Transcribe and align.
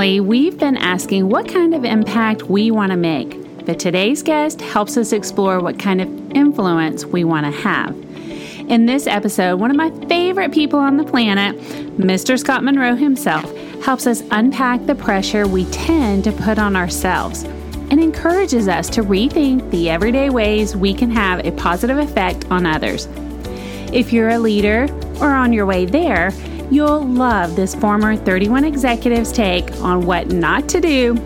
Recently, 0.00 0.20
we've 0.20 0.58
been 0.58 0.78
asking 0.78 1.28
what 1.28 1.46
kind 1.46 1.74
of 1.74 1.84
impact 1.84 2.44
we 2.44 2.70
want 2.70 2.90
to 2.90 2.96
make, 2.96 3.66
but 3.66 3.78
today's 3.78 4.22
guest 4.22 4.58
helps 4.62 4.96
us 4.96 5.12
explore 5.12 5.60
what 5.60 5.78
kind 5.78 6.00
of 6.00 6.08
influence 6.30 7.04
we 7.04 7.22
want 7.22 7.44
to 7.44 7.52
have. 7.60 7.94
In 8.70 8.86
this 8.86 9.06
episode, 9.06 9.60
one 9.60 9.70
of 9.70 9.76
my 9.76 9.90
favorite 10.06 10.52
people 10.52 10.78
on 10.78 10.96
the 10.96 11.04
planet, 11.04 11.54
Mr. 11.98 12.38
Scott 12.38 12.64
Monroe 12.64 12.96
himself, 12.96 13.54
helps 13.82 14.06
us 14.06 14.22
unpack 14.30 14.86
the 14.86 14.94
pressure 14.94 15.46
we 15.46 15.66
tend 15.66 16.24
to 16.24 16.32
put 16.32 16.58
on 16.58 16.76
ourselves 16.76 17.42
and 17.90 18.00
encourages 18.00 18.68
us 18.68 18.88
to 18.88 19.02
rethink 19.02 19.70
the 19.70 19.90
everyday 19.90 20.30
ways 20.30 20.74
we 20.74 20.94
can 20.94 21.10
have 21.10 21.44
a 21.44 21.52
positive 21.52 21.98
effect 21.98 22.50
on 22.50 22.64
others. 22.64 23.06
If 23.92 24.14
you're 24.14 24.30
a 24.30 24.38
leader 24.38 24.88
or 25.20 25.34
on 25.34 25.52
your 25.52 25.66
way 25.66 25.84
there, 25.84 26.30
You'll 26.70 27.04
love 27.04 27.56
this 27.56 27.74
former 27.74 28.14
31 28.14 28.64
executive's 28.64 29.32
take 29.32 29.72
on 29.80 30.06
what 30.06 30.28
not 30.28 30.68
to 30.68 30.80
do, 30.80 31.16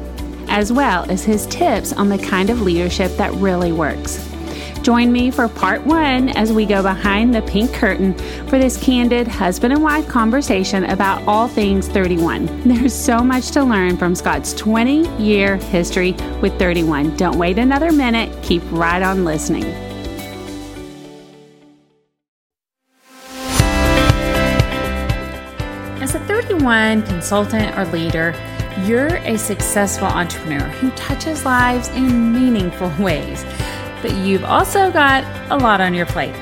as 0.49 0.73
well 0.73 1.05
as 1.11 1.23
his 1.23 1.47
tips 1.47 1.93
on 1.93 2.09
the 2.09 2.17
kind 2.17 2.49
of 2.49 2.63
leadership 2.63 3.13
that 3.19 3.31
really 3.35 3.71
works. 3.71 4.27
Join 4.81 5.13
me 5.13 5.31
for 5.31 5.49
part 5.49 5.85
one 5.85 6.31
as 6.31 6.53
we 6.53 6.65
go 6.65 6.83
behind 6.83 7.35
the 7.35 7.43
pink 7.43 7.73
curtain 7.75 8.15
for 8.49 8.59
this 8.59 8.83
candid 8.83 9.29
husband 9.29 9.75
and 9.75 9.83
wife 9.83 10.09
conversation 10.09 10.85
about 10.85 11.27
all 11.29 11.49
things 11.49 11.89
31. 11.89 12.47
There's 12.69 12.95
so 12.95 13.19
much 13.19 13.51
to 13.53 13.65
learn 13.65 13.99
from 13.99 14.15
Scott's 14.15 14.55
20 14.55 15.09
year 15.23 15.57
history 15.57 16.13
with 16.41 16.59
31. 16.59 17.17
Don't 17.17 17.39
wait 17.39 17.59
another 17.59 17.93
minute, 17.93 18.31
keep 18.43 18.63
right 18.71 19.03
on 19.03 19.25
listening. 19.25 19.94
One 26.65 27.03
consultant 27.03 27.77
or 27.77 27.85
leader, 27.85 28.35
you're 28.85 29.17
a 29.19 29.37
successful 29.37 30.07
entrepreneur 30.07 30.67
who 30.67 30.91
touches 30.93 31.45
lives 31.45 31.89
in 31.91 32.33
meaningful 32.33 32.89
ways. 32.99 33.45
But 34.01 34.15
you've 34.15 34.45
also 34.45 34.91
got 34.91 35.25
a 35.53 35.57
lot 35.57 35.83
on 35.83 35.93
your 35.93 36.07
plate. 36.07 36.35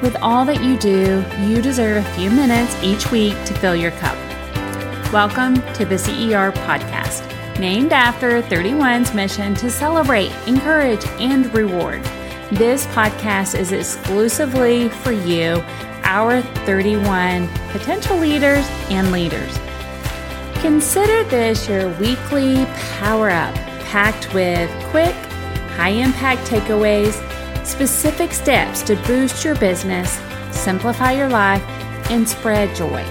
With 0.00 0.16
all 0.22 0.46
that 0.46 0.64
you 0.64 0.78
do, 0.78 1.22
you 1.46 1.60
deserve 1.60 2.04
a 2.04 2.14
few 2.14 2.30
minutes 2.30 2.74
each 2.82 3.10
week 3.12 3.34
to 3.44 3.54
fill 3.54 3.76
your 3.76 3.90
cup. 3.92 4.16
Welcome 5.12 5.56
to 5.74 5.84
the 5.84 5.98
CER 5.98 6.52
podcast, 6.52 7.28
named 7.58 7.92
after 7.92 8.40
31's 8.40 9.12
mission 9.12 9.54
to 9.56 9.70
celebrate, 9.70 10.32
encourage, 10.46 11.04
and 11.20 11.52
reward. 11.54 12.02
This 12.50 12.86
podcast 12.86 13.58
is 13.58 13.72
exclusively 13.72 14.88
for 14.88 15.12
you 15.12 15.62
our 16.10 16.42
31 16.66 17.48
potential 17.70 18.16
leaders 18.16 18.66
and 18.90 19.12
leaders. 19.12 19.56
Consider 20.60 21.22
this 21.30 21.68
your 21.68 21.88
weekly 21.98 22.66
power 22.98 23.30
up, 23.30 23.54
packed 23.84 24.34
with 24.34 24.68
quick, 24.90 25.14
high 25.76 25.90
impact 25.90 26.42
takeaways, 26.48 27.14
specific 27.64 28.32
steps 28.32 28.82
to 28.82 28.96
boost 29.06 29.44
your 29.44 29.54
business, 29.54 30.20
simplify 30.50 31.12
your 31.12 31.28
life, 31.28 31.62
and 32.10 32.28
spread 32.28 32.74
joy. 32.74 33.04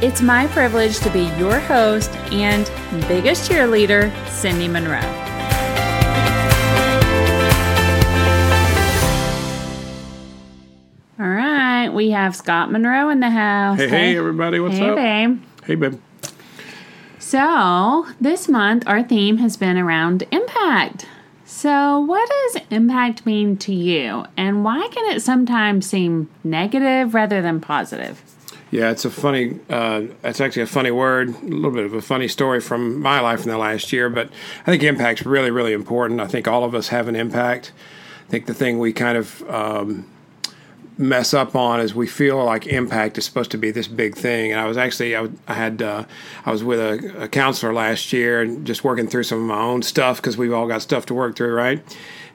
It's 0.00 0.22
my 0.22 0.46
privilege 0.46 0.98
to 1.00 1.10
be 1.10 1.24
your 1.38 1.60
host 1.60 2.10
and 2.32 2.64
biggest 3.06 3.50
cheerleader, 3.50 4.10
Cindy 4.30 4.66
Monroe. 4.66 5.25
We 11.96 12.10
have 12.10 12.36
Scott 12.36 12.70
Monroe 12.70 13.08
in 13.08 13.20
the 13.20 13.30
house. 13.30 13.78
Hey, 13.78 13.88
hey, 13.88 14.18
everybody, 14.18 14.60
what's 14.60 14.76
hey, 14.76 14.90
up? 14.90 14.98
Hey, 14.98 15.26
babe. 15.26 15.42
Hey, 15.64 15.74
babe. 15.74 16.00
So, 17.18 18.06
this 18.20 18.48
month 18.48 18.84
our 18.86 19.02
theme 19.02 19.38
has 19.38 19.56
been 19.56 19.78
around 19.78 20.22
impact. 20.30 21.06
So, 21.46 22.00
what 22.00 22.28
does 22.28 22.62
impact 22.70 23.24
mean 23.24 23.56
to 23.58 23.72
you, 23.72 24.26
and 24.36 24.62
why 24.62 24.86
can 24.92 25.10
it 25.16 25.22
sometimes 25.22 25.86
seem 25.86 26.28
negative 26.44 27.14
rather 27.14 27.40
than 27.40 27.60
positive? 27.60 28.22
Yeah, 28.70 28.90
it's 28.90 29.06
a 29.06 29.10
funny. 29.10 29.58
Uh, 29.70 30.02
it's 30.22 30.40
actually 30.40 30.62
a 30.62 30.66
funny 30.66 30.90
word, 30.90 31.30
a 31.30 31.46
little 31.46 31.70
bit 31.70 31.84
of 31.84 31.94
a 31.94 32.02
funny 32.02 32.28
story 32.28 32.60
from 32.60 33.00
my 33.00 33.20
life 33.20 33.42
in 33.42 33.48
the 33.48 33.56
last 33.56 33.90
year. 33.90 34.10
But 34.10 34.28
I 34.62 34.70
think 34.70 34.82
impact's 34.82 35.24
really, 35.24 35.50
really 35.50 35.72
important. 35.72 36.20
I 36.20 36.26
think 36.26 36.46
all 36.46 36.62
of 36.64 36.74
us 36.74 36.88
have 36.88 37.08
an 37.08 37.16
impact. 37.16 37.72
I 38.26 38.30
think 38.30 38.46
the 38.46 38.54
thing 38.54 38.78
we 38.78 38.92
kind 38.92 39.16
of 39.16 39.48
um, 39.48 40.04
mess 40.98 41.34
up 41.34 41.54
on 41.54 41.80
is 41.80 41.94
we 41.94 42.06
feel 42.06 42.42
like 42.42 42.66
impact 42.66 43.18
is 43.18 43.24
supposed 43.24 43.50
to 43.50 43.58
be 43.58 43.70
this 43.70 43.86
big 43.86 44.14
thing. 44.14 44.52
And 44.52 44.60
I 44.60 44.66
was 44.66 44.76
actually 44.76 45.14
I, 45.14 45.28
I 45.46 45.54
had 45.54 45.82
uh, 45.82 46.04
I 46.44 46.50
was 46.50 46.64
with 46.64 46.80
a, 46.80 47.24
a, 47.24 47.28
counselor 47.28 47.74
last 47.74 48.12
year 48.12 48.40
and 48.40 48.66
just 48.66 48.82
working 48.82 49.06
through 49.06 49.24
some 49.24 49.40
of 49.40 49.44
my 49.44 49.60
own 49.60 49.82
stuff 49.82 50.16
because 50.16 50.36
we've 50.38 50.52
all 50.52 50.66
got 50.66 50.82
stuff 50.82 51.06
to 51.06 51.14
work 51.14 51.36
through, 51.36 51.52
right? 51.54 51.82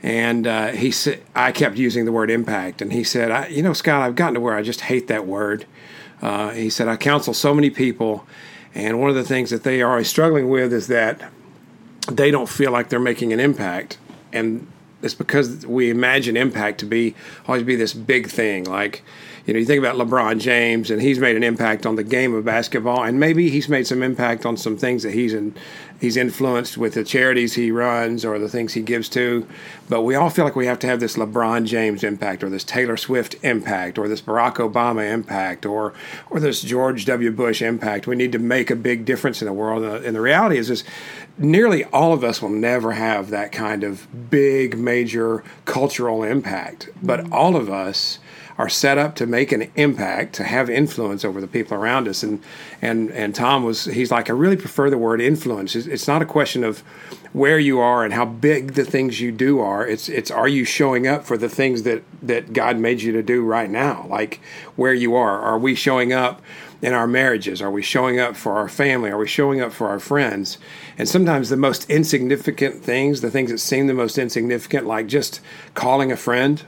And 0.04 0.46
uh, 0.46 0.68
he 0.70 0.92
said 0.92 1.24
I 1.36 1.52
kept 1.52 1.78
using 1.78 2.06
the 2.06 2.12
word 2.12 2.30
impact, 2.30 2.82
and 2.82 2.92
he 2.92 3.04
said, 3.04 3.32
I, 3.32 3.48
"You 3.48 3.62
know, 3.64 3.74
Scott, 3.74 4.02
I've 4.02 4.16
gotten 4.16 4.36
to 4.36 4.40
where 4.40 4.56
I 4.56 4.62
just 4.62 4.82
hate 4.82 5.08
that 5.08 5.26
word." 5.28 5.66
Uh, 6.22 6.52
he 6.52 6.70
said, 6.70 6.88
"I 6.88 6.98
counsel 6.98 7.34
so 7.34 7.54
many 7.54 7.70
people, 7.70 8.26
and 8.74 9.00
one 9.00 9.10
of 9.10 9.16
the 9.16 9.24
things 9.24 9.52
that 9.52 9.64
they 9.64 9.82
are 9.82 10.04
struggling 10.04 10.50
with 10.50 10.74
is 10.74 10.88
that 10.88 11.32
they 12.12 12.32
don't 12.32 12.50
feel 12.50 12.72
like 12.72 12.90
they're 12.90 13.00
making 13.00 13.32
an 13.32 13.40
impact." 13.40 14.00
And 14.34 14.68
it's 15.02 15.14
because 15.14 15.66
we 15.66 15.90
imagine 15.90 16.38
impact 16.38 16.80
to 16.80 16.86
be 16.86 17.16
always 17.48 17.64
be 17.64 17.76
this 17.76 17.94
big 17.94 18.28
thing. 18.28 18.66
Like 18.66 19.04
you 19.46 19.54
know 19.54 19.60
you 19.60 19.66
think 19.66 19.80
about 19.84 19.96
LeBron 19.96 20.40
James 20.40 20.92
and 20.92 21.02
he's 21.02 21.20
made 21.20 21.36
an 21.36 21.44
impact 21.44 21.86
on 21.86 21.96
the 21.96 22.04
game 22.04 22.34
of 22.34 22.46
basketball 22.46 23.04
and 23.04 23.20
maybe 23.20 23.50
he's 23.50 23.70
made 23.70 23.88
some 23.88 24.04
impact 24.04 24.46
on 24.46 24.58
some 24.58 24.78
things 24.78 25.04
that 25.04 25.14
he's 25.14 25.34
in 25.34 25.56
he's 26.02 26.18
influenced 26.18 26.78
with 26.78 26.96
the 26.96 27.04
charities 27.04 27.54
he 27.54 27.72
runs 27.72 28.26
or 28.26 28.40
the 28.40 28.50
things 28.50 28.74
he 28.74 28.82
gives 28.82 29.08
to. 29.08 29.48
But 29.88 30.02
we 30.02 30.16
all 30.16 30.32
feel 30.32 30.44
like 30.44 30.56
we 30.56 30.66
have 30.66 30.80
to 30.80 30.88
have 30.88 31.00
this 31.00 31.16
LeBron 31.16 31.66
James 31.66 32.04
impact 32.04 32.44
or 32.44 32.50
this 32.50 32.64
Taylor 32.64 32.98
Swift 32.98 33.36
impact 33.44 34.00
or 34.00 34.08
this 34.08 34.22
Barack 34.22 34.56
Obama 34.56 35.10
impact 35.10 35.66
or 35.66 35.94
or 36.30 36.40
this 36.40 36.62
George 36.62 37.06
W. 37.06 37.32
Bush 37.32 37.62
impact. 37.62 38.08
We 38.08 38.16
need 38.16 38.32
to 38.32 38.40
make 38.40 38.72
a 38.72 38.76
big 38.76 39.06
difference 39.06 39.42
in 39.42 39.46
the 39.46 39.54
world. 39.54 39.84
And 39.84 40.16
the 40.16 40.22
reality 40.22 40.58
is 40.58 40.70
is 40.70 40.84
nearly 41.38 41.86
all 41.86 42.14
of 42.14 42.24
us 42.24 42.42
will 42.42 42.50
never 42.50 42.94
have 42.94 43.30
that 43.30 43.52
kind 43.52 43.84
of 43.84 44.30
big, 44.32 44.78
major 44.78 45.44
cultural 45.66 46.24
impact. 46.24 46.90
But 47.04 47.32
all 47.32 47.56
of 47.56 47.70
us 47.70 48.18
are 48.62 48.70
set 48.70 49.00
up 49.00 49.16
to 49.16 49.26
make 49.26 49.52
an 49.52 49.72
impact, 49.76 50.36
to 50.36 50.44
have 50.44 50.70
influence 50.70 51.26
over 51.26 51.42
the 51.42 51.48
people 51.48 51.76
around 51.76 52.08
us. 52.08 52.22
And 52.22 52.44
and 52.80 53.10
and 53.10 53.34
Tom 53.34 53.64
was 53.64 53.86
he's 53.86 54.12
like, 54.12 54.30
I 54.30 54.34
really 54.34 54.56
prefer 54.56 54.92
the 54.92 55.00
word 55.00 55.20
influence. 55.20 55.76
It's, 55.76 55.88
it's 55.88 56.08
not 56.08 56.22
a 56.22 56.28
question 56.28 56.64
of 56.64 56.82
where 57.34 57.58
you 57.58 57.80
are 57.80 58.06
and 58.06 58.14
how 58.14 58.26
big 58.26 58.74
the 58.74 58.86
things 58.86 59.20
you 59.20 59.32
do 59.32 59.60
are. 59.60 59.88
It's 59.88 60.08
it's 60.10 60.30
are 60.30 60.48
you 60.48 60.64
showing 60.64 61.08
up 61.08 61.26
for 61.26 61.38
the 61.38 61.50
things 61.50 61.82
that 61.84 62.04
that 62.22 62.54
God 62.54 62.78
made 62.78 63.02
you 63.02 63.12
to 63.14 63.24
do 63.24 63.44
right 63.44 63.70
now? 63.70 64.06
Like 64.08 64.40
where 64.76 64.94
you 64.94 65.16
are. 65.16 65.40
Are 65.40 65.58
we 65.58 65.74
showing 65.74 66.14
up? 66.14 66.40
in 66.84 66.94
our 66.94 67.06
marriages? 67.06 67.62
Are 67.62 67.70
we 67.70 67.84
showing 67.84 68.20
up 68.20 68.36
for 68.36 68.54
our 68.54 68.68
family? 68.68 69.12
Are 69.12 69.18
we 69.20 69.28
showing 69.28 69.62
up 69.62 69.72
for 69.72 69.88
our 69.88 70.00
friends? 70.00 70.58
And 70.98 71.08
sometimes 71.08 71.50
the 71.50 71.56
most 71.56 71.88
insignificant 71.92 72.84
things, 72.84 73.22
the 73.22 73.30
things 73.30 73.52
that 73.52 73.60
seem 73.60 73.86
the 73.86 73.94
most 73.94 74.18
insignificant, 74.18 74.88
like 74.88 75.06
just 75.06 75.42
calling 75.76 76.12
a 76.12 76.18
friend 76.18 76.64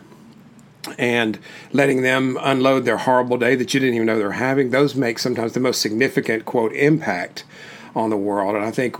and 0.98 1.40
letting 1.72 2.02
them 2.02 2.38
unload 2.42 2.86
their 2.86 2.98
horrible 2.98 3.38
day 3.38 3.56
that 3.56 3.74
you 3.74 3.80
didn't 3.80 3.96
even 3.96 4.08
know 4.08 4.18
they're 4.18 4.32
having, 4.32 4.70
those 4.72 4.96
make 4.96 5.20
sometimes 5.20 5.54
the 5.54 5.60
most 5.60 5.82
significant 5.82 6.46
quote 6.46 6.74
impact 6.74 7.44
on 7.96 8.10
the 8.10 8.18
world. 8.18 8.56
And 8.56 8.66
I 8.66 8.72
think 8.72 8.98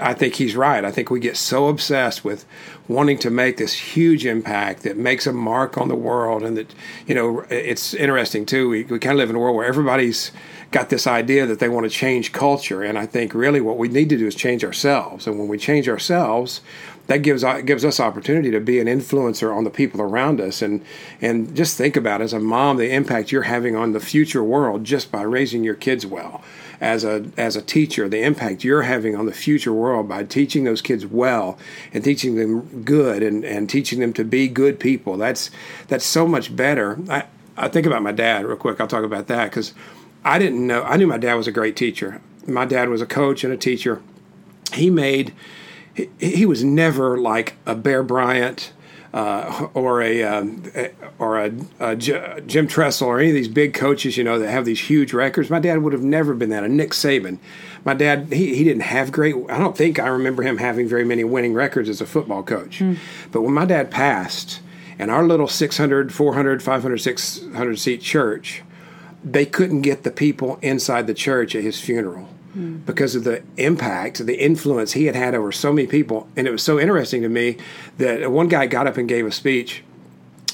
I 0.00 0.14
think 0.14 0.36
he's 0.36 0.56
right. 0.56 0.84
I 0.84 0.90
think 0.90 1.10
we 1.10 1.20
get 1.20 1.36
so 1.36 1.68
obsessed 1.68 2.24
with 2.24 2.46
wanting 2.88 3.18
to 3.18 3.30
make 3.30 3.58
this 3.58 3.74
huge 3.74 4.24
impact 4.24 4.82
that 4.82 4.96
makes 4.96 5.26
a 5.26 5.32
mark 5.32 5.76
on 5.76 5.88
the 5.88 5.94
world, 5.94 6.42
and 6.42 6.56
that 6.56 6.74
you 7.06 7.14
know 7.14 7.40
it's 7.50 7.94
interesting 7.94 8.46
too. 8.46 8.68
We, 8.68 8.84
we 8.84 8.98
kind 8.98 9.12
of 9.12 9.18
live 9.18 9.30
in 9.30 9.36
a 9.36 9.38
world 9.38 9.56
where 9.56 9.66
everybody's 9.66 10.32
got 10.70 10.88
this 10.88 11.06
idea 11.06 11.46
that 11.46 11.58
they 11.58 11.68
want 11.68 11.84
to 11.84 11.90
change 11.90 12.32
culture, 12.32 12.82
and 12.82 12.98
I 12.98 13.06
think 13.06 13.34
really 13.34 13.60
what 13.60 13.76
we 13.76 13.88
need 13.88 14.08
to 14.08 14.16
do 14.16 14.26
is 14.26 14.34
change 14.34 14.64
ourselves. 14.64 15.26
And 15.26 15.38
when 15.38 15.48
we 15.48 15.58
change 15.58 15.88
ourselves, 15.88 16.62
that 17.10 17.22
gives 17.22 17.42
uh, 17.42 17.60
gives 17.62 17.84
us 17.84 17.98
opportunity 17.98 18.52
to 18.52 18.60
be 18.60 18.78
an 18.78 18.86
influencer 18.86 19.52
on 19.52 19.64
the 19.64 19.70
people 19.70 20.00
around 20.00 20.40
us, 20.40 20.62
and 20.62 20.80
and 21.20 21.56
just 21.56 21.76
think 21.76 21.96
about 21.96 22.20
as 22.22 22.32
a 22.32 22.38
mom 22.38 22.76
the 22.76 22.92
impact 22.92 23.32
you're 23.32 23.42
having 23.42 23.74
on 23.74 23.90
the 23.90 23.98
future 23.98 24.44
world 24.44 24.84
just 24.84 25.10
by 25.10 25.22
raising 25.22 25.64
your 25.64 25.74
kids 25.74 26.06
well 26.06 26.40
as 26.80 27.02
a 27.02 27.26
as 27.36 27.56
a 27.56 27.62
teacher, 27.62 28.08
the 28.08 28.22
impact 28.22 28.62
you're 28.62 28.82
having 28.82 29.16
on 29.16 29.26
the 29.26 29.32
future 29.32 29.72
world 29.72 30.08
by 30.08 30.22
teaching 30.22 30.62
those 30.62 30.80
kids 30.80 31.04
well 31.04 31.58
and 31.92 32.04
teaching 32.04 32.36
them 32.36 32.84
good 32.84 33.24
and, 33.24 33.44
and 33.44 33.68
teaching 33.68 33.98
them 33.98 34.12
to 34.12 34.22
be 34.22 34.46
good 34.46 34.78
people. 34.78 35.16
That's 35.16 35.50
that's 35.88 36.06
so 36.06 36.28
much 36.28 36.54
better. 36.54 36.96
I, 37.08 37.24
I 37.56 37.66
think 37.66 37.86
about 37.86 38.04
my 38.04 38.12
dad 38.12 38.46
real 38.46 38.56
quick. 38.56 38.80
I'll 38.80 38.86
talk 38.86 39.02
about 39.02 39.26
that 39.26 39.50
because 39.50 39.74
I 40.24 40.38
didn't 40.38 40.64
know. 40.64 40.84
I 40.84 40.96
knew 40.96 41.08
my 41.08 41.18
dad 41.18 41.34
was 41.34 41.48
a 41.48 41.52
great 41.52 41.74
teacher. 41.74 42.20
My 42.46 42.66
dad 42.66 42.88
was 42.88 43.02
a 43.02 43.06
coach 43.06 43.42
and 43.42 43.52
a 43.52 43.56
teacher. 43.56 44.00
He 44.72 44.90
made. 44.90 45.34
He, 45.94 46.08
he 46.18 46.46
was 46.46 46.62
never 46.64 47.18
like 47.18 47.56
a 47.66 47.74
Bear 47.74 48.02
Bryant 48.02 48.72
uh, 49.12 49.68
or 49.74 50.02
a 50.02 50.22
um, 50.22 50.62
or 51.18 51.38
a, 51.38 51.52
a 51.80 51.96
J- 51.96 52.42
Jim 52.46 52.68
Tressel 52.68 53.08
or 53.08 53.18
any 53.18 53.30
of 53.30 53.34
these 53.34 53.48
big 53.48 53.74
coaches, 53.74 54.16
you 54.16 54.24
know, 54.24 54.38
that 54.38 54.50
have 54.50 54.64
these 54.64 54.80
huge 54.80 55.12
records. 55.12 55.50
My 55.50 55.58
dad 55.58 55.82
would 55.82 55.92
have 55.92 56.02
never 56.02 56.34
been 56.34 56.50
that. 56.50 56.62
A 56.62 56.68
Nick 56.68 56.90
Saban, 56.90 57.38
my 57.84 57.94
dad, 57.94 58.32
he, 58.32 58.54
he 58.54 58.64
didn't 58.64 58.82
have 58.82 59.10
great. 59.10 59.34
I 59.48 59.58
don't 59.58 59.76
think 59.76 59.98
I 59.98 60.06
remember 60.06 60.42
him 60.42 60.58
having 60.58 60.86
very 60.86 61.04
many 61.04 61.24
winning 61.24 61.54
records 61.54 61.88
as 61.88 62.00
a 62.00 62.06
football 62.06 62.42
coach. 62.42 62.78
Mm. 62.78 62.98
But 63.32 63.42
when 63.42 63.52
my 63.52 63.64
dad 63.64 63.90
passed, 63.90 64.60
and 64.98 65.10
our 65.10 65.24
little 65.24 65.48
600, 65.48 66.12
400, 66.12 66.62
500, 66.62 66.98
600 66.98 67.78
seat 67.78 68.02
church, 68.02 68.62
they 69.24 69.46
couldn't 69.46 69.80
get 69.80 70.02
the 70.02 70.10
people 70.10 70.58
inside 70.62 71.06
the 71.06 71.14
church 71.14 71.54
at 71.54 71.62
his 71.62 71.80
funeral 71.80 72.28
mm. 72.56 72.84
because 72.86 73.14
of 73.14 73.24
the 73.24 73.42
impact, 73.56 74.24
the 74.24 74.42
influence 74.42 74.92
he 74.92 75.06
had 75.06 75.14
had 75.14 75.34
over 75.34 75.52
so 75.52 75.72
many 75.72 75.86
people. 75.86 76.28
And 76.36 76.46
it 76.46 76.50
was 76.50 76.62
so 76.62 76.78
interesting 76.78 77.22
to 77.22 77.28
me 77.28 77.56
that 77.98 78.30
one 78.30 78.48
guy 78.48 78.66
got 78.66 78.86
up 78.86 78.96
and 78.96 79.08
gave 79.08 79.26
a 79.26 79.32
speech, 79.32 79.82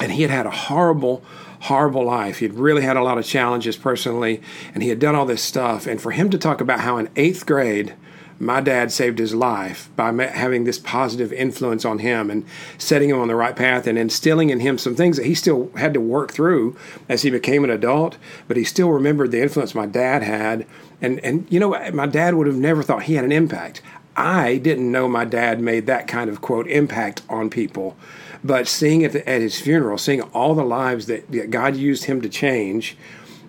and 0.01 0.13
he 0.13 0.23
had 0.23 0.31
had 0.31 0.47
a 0.47 0.51
horrible, 0.51 1.25
horrible 1.61 2.05
life. 2.05 2.39
He'd 2.39 2.55
really 2.55 2.83
had 2.83 2.97
a 2.97 3.03
lot 3.03 3.19
of 3.19 3.25
challenges 3.25 3.77
personally, 3.77 4.43
and 4.75 4.83
he 4.83 4.89
had 4.89 4.99
done 4.99 5.15
all 5.15 5.27
this 5.27 5.43
stuff. 5.43 5.87
And 5.87 6.01
for 6.01 6.11
him 6.11 6.31
to 6.31 6.39
talk 6.39 6.61
about 6.61 6.81
how 6.81 6.99
in 6.99 7.09
eighth 7.17 7.47
grade, 7.47 7.95
my 8.39 8.61
dad 8.61 8.93
saved 8.93 9.19
his 9.19 9.35
life 9.35 9.89
by 9.97 10.13
having 10.27 10.65
this 10.65 10.79
positive 10.79 11.33
influence 11.33 11.85
on 11.85 11.99
him 11.99 12.31
and 12.31 12.45
setting 12.79 13.11
him 13.11 13.19
on 13.19 13.29
the 13.29 13.35
right 13.35 13.57
path 13.57 13.87
and 13.87 13.99
instilling 13.99 14.51
in 14.51 14.61
him 14.61 14.77
some 14.79 14.95
things 14.95 15.17
that 15.17 15.27
he 15.27 15.35
still 15.35 15.71
had 15.77 15.95
to 15.95 16.01
work 16.01 16.33
through 16.33 16.77
as 17.09 17.23
he 17.23 17.31
became 17.31 17.65
an 17.65 17.71
adult, 17.71 18.19
but 18.47 18.57
he 18.57 18.65
still 18.65 18.91
remembered 18.91 19.31
the 19.31 19.41
influence 19.41 19.75
my 19.75 19.87
dad 19.87 20.23
had. 20.23 20.67
And, 21.01 21.19
and 21.21 21.47
you 21.51 21.59
know, 21.59 21.71
my 21.93 22.07
dad 22.07 22.35
would 22.35 22.47
have 22.47 22.57
never 22.57 22.83
thought 22.83 23.05
he 23.05 23.15
had 23.15 23.25
an 23.25 23.33
impact. 23.33 23.81
I 24.17 24.57
didn't 24.59 24.91
know 24.91 25.09
my 25.09 25.25
dad 25.25 25.61
made 25.61 25.87
that 25.87 26.09
kind 26.09 26.31
of 26.31 26.41
quote 26.41 26.67
impact 26.69 27.23
on 27.29 27.51
people. 27.51 27.97
But 28.43 28.69
seeing 28.69 29.05
at 29.05 29.13
his 29.27 29.61
funeral, 29.61 29.99
seeing 29.99 30.23
all 30.23 30.55
the 30.55 30.65
lives 30.65 31.07
that, 31.07 31.31
that 31.33 31.51
God 31.51 31.75
used 31.75 32.05
him 32.05 32.21
to 32.21 32.29
change, 32.29 32.97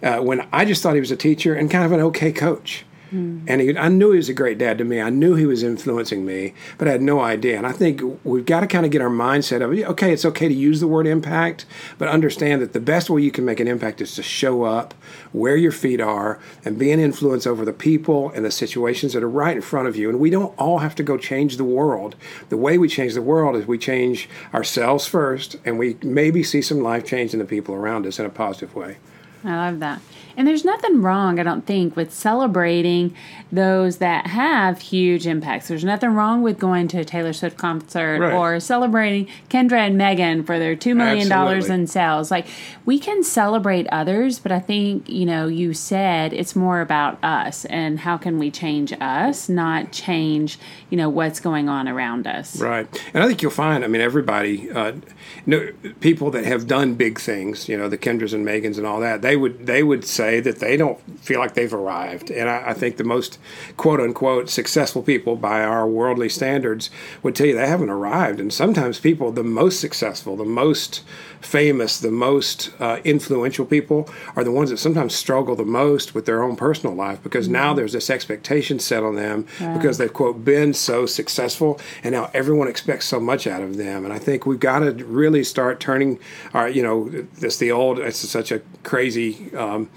uh, 0.01 0.19
when 0.19 0.47
I 0.51 0.65
just 0.65 0.83
thought 0.83 0.93
he 0.93 0.99
was 0.99 1.11
a 1.11 1.17
teacher 1.17 1.53
and 1.55 1.69
kind 1.69 1.85
of 1.85 1.91
an 1.91 1.99
okay 2.01 2.31
coach. 2.31 2.85
Mm. 3.11 3.45
And 3.47 3.61
he, 3.61 3.77
I 3.77 3.87
knew 3.89 4.11
he 4.11 4.17
was 4.17 4.29
a 4.29 4.33
great 4.33 4.57
dad 4.57 4.77
to 4.79 4.83
me. 4.83 4.99
I 4.99 5.09
knew 5.09 5.35
he 5.35 5.45
was 5.45 5.63
influencing 5.63 6.25
me, 6.25 6.53
but 6.77 6.87
I 6.87 6.91
had 6.91 7.01
no 7.01 7.21
idea. 7.21 7.57
And 7.57 7.65
I 7.65 7.71
think 7.71 8.01
we've 8.23 8.45
got 8.45 8.61
to 8.61 8.67
kind 8.67 8.85
of 8.85 8.91
get 8.91 9.01
our 9.01 9.09
mindset 9.09 9.61
of 9.61 9.71
okay, 9.91 10.11
it's 10.11 10.25
okay 10.25 10.47
to 10.47 10.53
use 10.53 10.79
the 10.79 10.87
word 10.87 11.07
impact, 11.07 11.65
but 11.97 12.09
understand 12.09 12.61
that 12.61 12.73
the 12.73 12.79
best 12.79 13.09
way 13.09 13.21
you 13.21 13.31
can 13.31 13.45
make 13.45 13.59
an 13.59 13.67
impact 13.67 14.01
is 14.01 14.15
to 14.15 14.23
show 14.23 14.63
up 14.63 14.93
where 15.31 15.55
your 15.55 15.71
feet 15.71 16.01
are 16.01 16.39
and 16.65 16.77
be 16.77 16.91
an 16.91 16.99
influence 16.99 17.47
over 17.47 17.63
the 17.63 17.73
people 17.73 18.31
and 18.31 18.43
the 18.43 18.51
situations 18.51 19.13
that 19.13 19.23
are 19.23 19.29
right 19.29 19.55
in 19.55 19.61
front 19.61 19.87
of 19.87 19.95
you. 19.95 20.09
And 20.09 20.19
we 20.19 20.29
don't 20.29 20.57
all 20.57 20.79
have 20.79 20.95
to 20.95 21.03
go 21.03 21.17
change 21.17 21.57
the 21.57 21.63
world. 21.63 22.15
The 22.49 22.57
way 22.57 22.77
we 22.77 22.89
change 22.89 23.13
the 23.13 23.21
world 23.21 23.55
is 23.55 23.65
we 23.65 23.77
change 23.77 24.29
ourselves 24.53 25.07
first, 25.07 25.55
and 25.65 25.77
we 25.77 25.97
maybe 26.01 26.43
see 26.43 26.61
some 26.61 26.81
life 26.81 27.05
change 27.05 27.33
in 27.33 27.39
the 27.39 27.45
people 27.45 27.75
around 27.75 28.05
us 28.05 28.19
in 28.19 28.25
a 28.25 28.29
positive 28.29 28.75
way. 28.75 28.97
I 29.43 29.55
love 29.69 29.79
that. 29.79 30.01
And 30.37 30.47
there's 30.47 30.63
nothing 30.63 31.01
wrong, 31.01 31.39
I 31.39 31.43
don't 31.43 31.65
think, 31.65 31.95
with 31.95 32.13
celebrating 32.13 33.15
those 33.51 33.97
that 33.97 34.27
have 34.27 34.79
huge 34.79 35.25
impacts. 35.25 35.67
There's 35.67 35.83
nothing 35.83 36.11
wrong 36.11 36.43
with 36.43 36.59
going 36.59 36.87
to 36.89 36.99
a 36.99 37.03
Taylor 37.03 37.33
Swift 37.33 37.57
concert 37.57 38.19
right. 38.19 38.33
or 38.33 38.59
celebrating 38.59 39.27
Kendra 39.49 39.79
and 39.79 39.97
Megan 39.97 40.43
for 40.43 40.59
their 40.59 40.75
$2 40.75 40.95
million 40.95 41.71
in 41.71 41.87
sales. 41.87 42.29
Like, 42.29 42.45
we 42.85 42.99
can 42.99 43.23
celebrate 43.23 43.87
others, 43.87 44.37
but 44.37 44.51
I 44.51 44.59
think, 44.59 45.09
you 45.09 45.25
know, 45.25 45.47
you 45.47 45.73
said 45.73 46.33
it's 46.33 46.55
more 46.55 46.81
about 46.81 47.17
us 47.23 47.65
and 47.65 47.99
how 47.99 48.17
can 48.17 48.37
we 48.37 48.51
change 48.51 48.93
us, 49.01 49.49
not 49.49 49.91
change, 49.91 50.59
you 50.91 50.97
know, 50.97 51.09
what's 51.09 51.39
going 51.39 51.67
on 51.67 51.87
around 51.87 52.27
us. 52.27 52.61
Right. 52.61 52.87
And 53.11 53.23
I 53.23 53.27
think 53.27 53.41
you'll 53.41 53.49
find, 53.49 53.83
I 53.83 53.87
mean, 53.87 54.01
everybody, 54.01 54.69
uh, 54.69 54.91
you 54.91 55.73
know, 55.81 55.91
people 55.99 56.29
that 56.31 56.45
have 56.45 56.67
done 56.67 56.93
big 56.93 57.19
things, 57.19 57.67
you 57.67 57.75
know, 57.75 57.89
the 57.89 57.97
Kendras 57.97 58.33
and 58.33 58.45
Megans 58.45 58.77
and 58.77 58.85
all 58.85 58.99
that, 58.99 59.23
they 59.23 59.35
would, 59.35 59.65
they 59.65 59.81
would 59.81 60.05
say, 60.05 60.26
say 60.27 60.41
that 60.41 60.59
they 60.59 60.75
don't 60.75 60.99
feel 61.19 61.39
like 61.39 61.53
they've 61.53 61.73
arrived. 61.73 62.29
And 62.29 62.49
I, 62.49 62.71
I, 62.71 62.73
think 62.73 62.97
the 62.97 63.05
most 63.05 63.39
quote 63.77 64.01
unquote 64.01 64.49
successful 64.49 65.01
people 65.01 65.37
by 65.37 65.63
our 65.63 65.87
worldly 65.87 66.27
standards 66.27 66.89
would 67.23 67.33
tell 67.33 67.47
you 67.47 67.55
they 67.55 67.67
haven't 67.67 67.89
arrived. 67.89 68.41
And 68.41 68.51
sometimes 68.51 68.99
people, 68.99 69.31
the 69.31 69.43
most 69.43 69.79
successful, 69.79 70.35
the 70.35 70.43
most 70.43 71.01
famous, 71.39 71.99
the 71.99 72.11
most 72.11 72.71
uh, 72.79 72.99
influential 73.05 73.65
people 73.65 74.09
are 74.35 74.43
the 74.43 74.51
ones 74.51 74.69
that 74.69 74.77
sometimes 74.77 75.15
struggle 75.15 75.55
the 75.55 75.63
most 75.63 76.13
with 76.13 76.25
their 76.25 76.43
own 76.43 76.55
personal 76.55 76.95
life 76.95 77.21
because 77.23 77.45
mm-hmm. 77.45 77.53
now 77.53 77.73
there's 77.73 77.93
this 77.93 78.09
expectation 78.09 78.79
set 78.79 79.03
on 79.03 79.15
them 79.15 79.45
because 79.73 79.97
they've 79.97 80.13
quote 80.13 80.43
been 80.43 80.73
so 80.73 81.05
successful 81.05 81.79
and 82.03 82.13
now 82.13 82.29
everyone 82.33 82.67
expects 82.67 83.05
so 83.05 83.19
much 83.19 83.47
out 83.47 83.61
of 83.61 83.77
them 83.77 84.03
and 84.03 84.13
I 84.13 84.19
think 84.19 84.45
we've 84.45 84.59
got 84.59 84.79
to 84.79 84.91
really 85.05 85.43
start 85.43 85.79
turning 85.79 86.19
our 86.53 86.67
you 86.67 86.83
know 86.83 87.09
this 87.39 87.57
the 87.57 87.71
old 87.71 87.99
it's 87.99 88.17
such 88.17 88.51
a 88.51 88.61
crazy 88.83 89.53
um, 89.55 89.89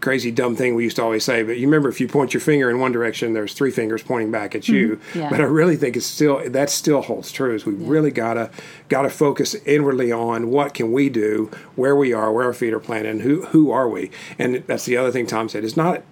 crazy 0.00 0.30
dumb 0.30 0.56
thing 0.56 0.74
we 0.74 0.84
used 0.84 0.96
to 0.96 1.02
always 1.02 1.24
say 1.24 1.42
but 1.42 1.58
you 1.58 1.66
remember 1.66 1.88
if 1.88 2.00
you 2.00 2.08
point 2.08 2.32
your 2.32 2.40
finger 2.40 2.70
in 2.70 2.78
one 2.78 2.92
direction 2.92 3.32
there's 3.32 3.52
three 3.52 3.70
fingers 3.70 4.02
pointing 4.02 4.30
back 4.30 4.54
at 4.54 4.68
you 4.68 4.96
mm-hmm. 4.96 5.18
yeah. 5.18 5.30
but 5.30 5.40
I 5.40 5.44
really 5.44 5.76
think 5.76 5.96
it's 5.96 6.06
still 6.06 6.48
that 6.50 6.70
still 6.70 7.02
holds 7.02 7.32
true 7.32 7.54
is 7.54 7.66
we 7.66 7.74
yeah. 7.74 7.88
really 7.88 8.10
gotta 8.10 8.50
gotta 8.88 9.10
focus 9.10 9.54
inwardly 9.66 10.10
on 10.12 10.50
what 10.50 10.74
can 10.74 10.92
we 10.92 11.08
do, 11.08 11.50
where 11.76 11.94
we 11.94 12.12
are, 12.12 12.32
where 12.32 12.44
our 12.44 12.52
feet 12.52 12.72
are 12.72 12.80
planted, 12.80 13.10
and 13.10 13.22
who 13.22 13.46
who 13.46 13.70
are 13.70 13.88
we? 13.88 14.10
And 14.38 14.64
that's 14.66 14.84
the 14.84 14.96
other 14.96 15.10
thing 15.10 15.26
Tom 15.26 15.48
said. 15.48 15.64
It's 15.64 15.76
not. 15.76 16.02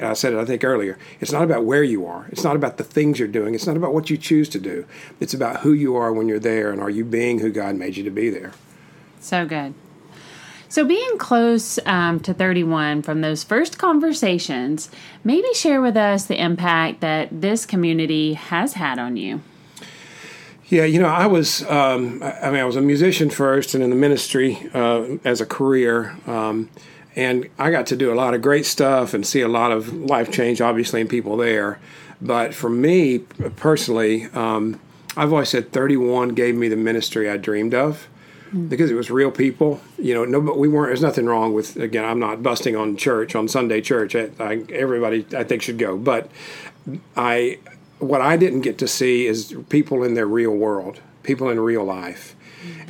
I 0.00 0.12
said 0.12 0.32
it 0.32 0.38
I 0.38 0.44
think 0.44 0.62
earlier. 0.62 0.98
It's 1.20 1.32
not 1.32 1.42
about 1.42 1.64
where 1.64 1.82
you 1.82 2.06
are. 2.06 2.26
It's 2.30 2.44
not 2.44 2.56
about 2.56 2.76
the 2.76 2.84
things 2.84 3.18
you're 3.18 3.28
doing. 3.28 3.54
It's 3.54 3.66
not 3.66 3.76
about 3.76 3.92
what 3.92 4.08
you 4.10 4.16
choose 4.16 4.48
to 4.50 4.60
do. 4.60 4.86
It's 5.18 5.34
about 5.34 5.60
who 5.60 5.72
you 5.72 5.96
are 5.96 6.12
when 6.12 6.28
you're 6.28 6.38
there, 6.38 6.70
and 6.70 6.80
are 6.80 6.90
you 6.90 7.04
being 7.04 7.40
who 7.40 7.50
God 7.50 7.76
made 7.76 7.96
you 7.96 8.04
to 8.04 8.10
be 8.10 8.30
there. 8.30 8.52
So 9.20 9.46
good. 9.46 9.74
So, 10.70 10.84
being 10.84 11.18
close 11.18 11.80
um, 11.84 12.20
to 12.20 12.32
31 12.32 13.02
from 13.02 13.22
those 13.22 13.42
first 13.42 13.76
conversations, 13.76 14.88
maybe 15.24 15.52
share 15.52 15.82
with 15.82 15.96
us 15.96 16.26
the 16.26 16.40
impact 16.40 17.00
that 17.00 17.28
this 17.40 17.66
community 17.66 18.34
has 18.34 18.74
had 18.74 19.00
on 19.00 19.16
you. 19.16 19.40
Yeah, 20.68 20.84
you 20.84 21.00
know, 21.00 21.08
I 21.08 21.26
was, 21.26 21.64
um, 21.64 22.22
I 22.22 22.52
mean, 22.52 22.60
I 22.60 22.64
was 22.64 22.76
a 22.76 22.80
musician 22.80 23.30
first 23.30 23.74
and 23.74 23.82
in 23.82 23.90
the 23.90 23.96
ministry 23.96 24.70
uh, 24.72 25.16
as 25.24 25.40
a 25.40 25.46
career. 25.46 26.16
Um, 26.28 26.70
and 27.16 27.50
I 27.58 27.72
got 27.72 27.88
to 27.88 27.96
do 27.96 28.12
a 28.12 28.14
lot 28.14 28.34
of 28.34 28.40
great 28.40 28.64
stuff 28.64 29.12
and 29.12 29.26
see 29.26 29.40
a 29.40 29.48
lot 29.48 29.72
of 29.72 29.92
life 29.92 30.30
change, 30.30 30.60
obviously, 30.60 31.00
in 31.00 31.08
people 31.08 31.36
there. 31.36 31.80
But 32.20 32.54
for 32.54 32.70
me 32.70 33.18
personally, 33.56 34.26
um, 34.26 34.78
I've 35.16 35.32
always 35.32 35.48
said 35.48 35.72
31 35.72 36.28
gave 36.28 36.54
me 36.54 36.68
the 36.68 36.76
ministry 36.76 37.28
I 37.28 37.38
dreamed 37.38 37.74
of 37.74 38.06
mm. 38.52 38.68
because 38.68 38.90
it 38.90 38.94
was 38.94 39.10
real 39.10 39.30
people. 39.30 39.80
You 39.98 40.14
know, 40.14 40.24
no, 40.24 40.40
but 40.40 40.58
we 40.58 40.68
weren't. 40.68 40.88
There's 40.88 41.02
nothing 41.02 41.26
wrong 41.26 41.52
with. 41.52 41.76
Again, 41.76 42.04
I'm 42.04 42.18
not 42.18 42.42
busting 42.42 42.76
on 42.76 42.96
church 42.96 43.34
on 43.34 43.48
Sunday 43.48 43.80
church. 43.80 44.14
I, 44.14 44.30
I, 44.38 44.64
everybody 44.70 45.26
I 45.36 45.44
think 45.44 45.62
should 45.62 45.78
go, 45.78 45.96
but 45.96 46.30
I 47.16 47.58
what 47.98 48.20
I 48.20 48.36
didn't 48.36 48.62
get 48.62 48.78
to 48.78 48.88
see 48.88 49.26
is 49.26 49.54
people 49.68 50.02
in 50.02 50.14
their 50.14 50.26
real 50.26 50.52
world, 50.52 51.00
people 51.22 51.48
in 51.50 51.60
real 51.60 51.84
life. 51.84 52.34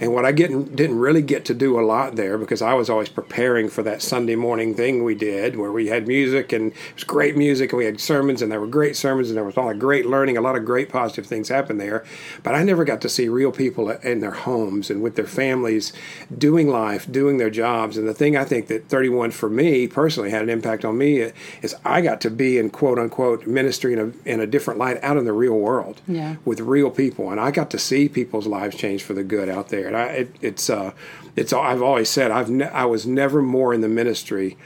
And 0.01 0.15
what 0.15 0.25
I 0.25 0.33
get, 0.33 0.49
didn't 0.75 0.99
really 0.99 1.21
get 1.21 1.45
to 1.45 1.55
do 1.55 1.79
a 1.79 1.83
lot 1.85 2.17
there 2.17 2.39
because 2.39 2.63
I 2.63 2.73
was 2.73 2.89
always 2.89 3.11
preparing 3.11 3.69
for 3.69 3.83
that 3.83 4.01
Sunday 4.01 4.35
morning 4.35 4.75
thing 4.75 5.05
we 5.05 5.15
did 5.15 5.57
where 5.57 5.71
we 5.71 5.89
had 5.89 6.09
music 6.09 6.53
and 6.53 6.73
it 6.73 6.95
was 6.95 7.05
great 7.05 7.37
music 7.37 7.73
and 7.73 7.79
we 7.79 7.85
had 7.85 8.01
sermons 8.01 8.41
and 8.41 8.51
there 8.51 8.61
were 8.61 8.67
great 8.67 8.97
sermons 8.97 9.29
and 9.29 9.37
there 9.37 9.45
was 9.45 9.57
a 9.57 9.61
lot 9.61 9.73
of 9.73 9.79
great 9.79 10.07
learning, 10.07 10.39
a 10.39 10.41
lot 10.41 10.57
of 10.57 10.65
great 10.65 10.89
positive 10.89 11.27
things 11.27 11.51
happened 11.51 11.79
there. 11.79 12.03
But 12.43 12.55
I 12.55 12.63
never 12.63 12.85
got 12.85 13.03
to 13.03 13.11
see 13.11 13.29
real 13.29 13.53
people 13.53 13.91
in 13.91 14.21
their 14.21 14.31
homes 14.31 14.89
and 14.89 15.03
with 15.03 15.17
their 15.17 15.27
families 15.27 15.93
doing 16.37 16.69
life, 16.69 17.11
doing 17.13 17.37
their 17.37 17.51
jobs. 17.51 17.99
And 17.99 18.09
the 18.09 18.15
thing 18.15 18.39
I 18.39 18.45
think 18.45 18.69
that 18.69 18.89
31 18.89 19.33
for 19.33 19.51
me 19.51 19.87
personally 19.87 20.31
had 20.31 20.43
an 20.43 20.49
impact 20.49 20.87
on 20.87 20.97
me 20.97 21.31
is 21.61 21.77
I 21.85 22.01
got 22.01 22.23
to 22.23 22.31
be 22.31 22.57
in 22.57 22.71
quote 22.71 22.99
unquote 22.99 23.47
ministry 23.47 23.93
in 23.93 23.99
a, 23.99 24.29
in 24.29 24.41
a 24.41 24.47
different 24.47 24.81
light 24.81 24.99
out 25.03 25.19
in 25.19 25.27
the 25.27 25.35
real 25.35 25.59
world 25.59 26.01
yeah. 26.09 26.37
with 26.47 26.61
real 26.61 26.91
people. 26.91 27.31
And 27.31 27.39
I 27.39 27.51
got 27.51 27.71
to 27.73 27.79
see 27.79 28.09
people's 28.09 28.47
lives 28.47 28.77
change 28.77 29.03
for 29.03 29.13
the 29.13 29.25
good 29.25 29.51
out 29.51 29.69
there. 29.69 29.90
And 29.91 29.97
I, 29.97 30.07
it, 30.07 30.37
it's 30.41 30.71
uh, 30.71 30.93
it's 31.35 31.53
I've 31.53 31.83
always 31.83 32.09
said 32.09 32.31
I've 32.31 32.49
ne- 32.49 32.69
I 32.69 32.85
was 32.85 33.07
never 33.07 33.43
more 33.43 33.75
in 33.75 33.81
the 33.81 33.89
ministry 33.89 34.57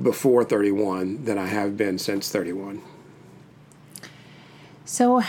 before 0.00 0.44
31 0.44 1.26
than 1.26 1.36
I 1.36 1.46
have 1.46 1.76
been 1.76 1.98
since 1.98 2.30
31. 2.30 2.80
So, 4.86 5.22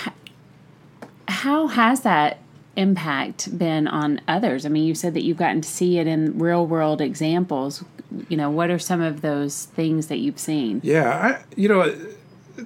how 1.27 1.67
has 1.67 2.01
that 2.01 2.39
impact 2.77 3.57
been 3.57 3.85
on 3.85 4.21
others? 4.29 4.65
I 4.65 4.69
mean, 4.69 4.85
you 4.85 4.95
said 4.95 5.13
that 5.13 5.23
you've 5.23 5.37
gotten 5.37 5.59
to 5.59 5.67
see 5.67 5.99
it 5.99 6.07
in 6.07 6.39
real 6.39 6.65
world 6.65 7.01
examples. 7.01 7.83
You 8.29 8.37
know, 8.37 8.49
what 8.49 8.69
are 8.69 8.79
some 8.79 9.01
of 9.01 9.19
those 9.19 9.65
things 9.65 10.07
that 10.07 10.19
you've 10.19 10.39
seen? 10.39 10.79
Yeah, 10.85 11.09
I, 11.09 11.43
you 11.57 11.67
know, 11.67 11.93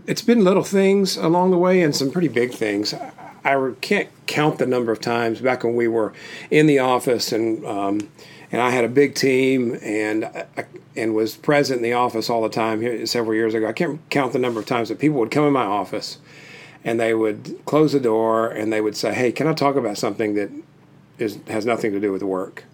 it's 0.06 0.22
been 0.22 0.44
little 0.44 0.64
things 0.64 1.18
along 1.18 1.50
the 1.50 1.58
way 1.58 1.82
and 1.82 1.96
some 1.96 2.12
pretty 2.12 2.28
big 2.28 2.52
things. 2.52 2.94
I 3.48 3.74
can't 3.82 4.10
count 4.26 4.60
the 4.60 4.66
number 4.66 4.92
of 4.92 5.00
times 5.00 5.40
back 5.40 5.64
when 5.64 5.76
we 5.76 5.88
were 5.88 6.14
in 6.52 6.68
the 6.68 6.80
office 6.80 7.32
and 7.32 7.66
um, 7.66 8.10
and 8.52 8.62
I 8.62 8.70
had 8.70 8.84
a 8.84 8.90
big 8.90 9.16
team 9.16 9.78
and 9.82 10.26
I, 10.26 10.66
and 10.96 11.14
was 11.14 11.38
present 11.38 11.78
in 11.78 11.84
the 11.84 11.94
office 11.94 12.30
all 12.30 12.42
the 12.42 12.50
time 12.50 12.82
here 12.82 13.06
several 13.06 13.36
years 13.36 13.54
ago. 13.54 13.68
I 13.68 13.74
can't 13.74 14.02
count 14.10 14.34
the 14.34 14.40
number 14.40 14.60
of 14.60 14.66
times 14.66 14.90
that 14.90 15.00
people 15.00 15.20
would 15.20 15.32
come 15.32 15.46
in 15.46 15.54
my 15.54 15.66
office 15.66 16.18
and 16.84 17.00
they 17.00 17.14
would 17.14 17.60
close 17.66 17.94
the 17.94 18.00
door 18.00 18.50
and 18.50 18.72
they 18.72 18.82
would 18.82 18.98
say, 18.98 19.14
"Hey, 19.14 19.32
can 19.32 19.48
I 19.48 19.54
talk 19.54 19.76
about 19.76 19.98
something 19.98 20.34
that 20.36 20.50
is 21.18 21.40
has 21.48 21.66
nothing 21.66 21.92
to 21.94 22.00
do 22.00 22.12
with 22.12 22.24
work 22.24 22.66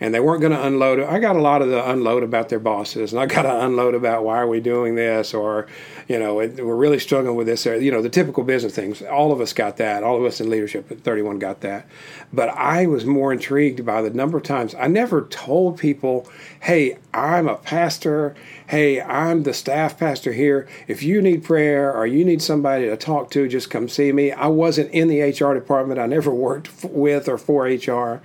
and 0.00 0.14
they 0.14 0.20
weren't 0.20 0.40
going 0.40 0.52
to 0.52 0.66
unload 0.66 0.98
it. 0.98 1.08
I 1.08 1.18
got 1.18 1.36
a 1.36 1.40
lot 1.40 1.62
of 1.62 1.68
the 1.68 1.90
unload 1.90 2.22
about 2.22 2.48
their 2.48 2.58
bosses, 2.58 3.12
and 3.12 3.20
I 3.20 3.26
got 3.26 3.42
to 3.42 3.64
unload 3.64 3.94
about 3.94 4.24
why 4.24 4.38
are 4.38 4.48
we 4.48 4.60
doing 4.60 4.94
this, 4.94 5.34
or 5.34 5.66
you 6.08 6.18
know, 6.18 6.40
it, 6.40 6.64
we're 6.64 6.76
really 6.76 6.98
struggling 6.98 7.36
with 7.36 7.46
this. 7.46 7.66
Or, 7.66 7.76
you 7.80 7.90
know, 7.90 8.02
the 8.02 8.10
typical 8.10 8.44
business 8.44 8.74
things. 8.74 9.02
All 9.02 9.32
of 9.32 9.40
us 9.40 9.52
got 9.52 9.78
that. 9.78 10.02
All 10.02 10.16
of 10.16 10.24
us 10.24 10.40
in 10.40 10.50
leadership 10.50 10.90
at 10.90 11.00
31 11.00 11.38
got 11.38 11.60
that. 11.62 11.86
But 12.32 12.50
I 12.50 12.86
was 12.86 13.04
more 13.04 13.32
intrigued 13.32 13.84
by 13.86 14.02
the 14.02 14.10
number 14.10 14.36
of 14.36 14.44
times 14.44 14.74
I 14.74 14.88
never 14.88 15.22
told 15.22 15.78
people, 15.78 16.28
"Hey, 16.60 16.98
I'm 17.12 17.48
a 17.48 17.56
pastor. 17.56 18.34
Hey, 18.66 19.00
I'm 19.00 19.42
the 19.42 19.54
staff 19.54 19.98
pastor 19.98 20.32
here. 20.32 20.66
If 20.88 21.02
you 21.02 21.22
need 21.22 21.44
prayer 21.44 21.94
or 21.94 22.06
you 22.06 22.24
need 22.24 22.42
somebody 22.42 22.86
to 22.86 22.96
talk 22.96 23.30
to, 23.30 23.48
just 23.48 23.70
come 23.70 23.88
see 23.88 24.12
me." 24.12 24.32
I 24.32 24.48
wasn't 24.48 24.90
in 24.90 25.08
the 25.08 25.20
HR 25.22 25.54
department. 25.54 26.00
I 26.00 26.06
never 26.06 26.30
worked 26.34 26.70
with 26.84 27.28
or 27.28 27.38
for 27.38 27.64
HR. 27.64 28.20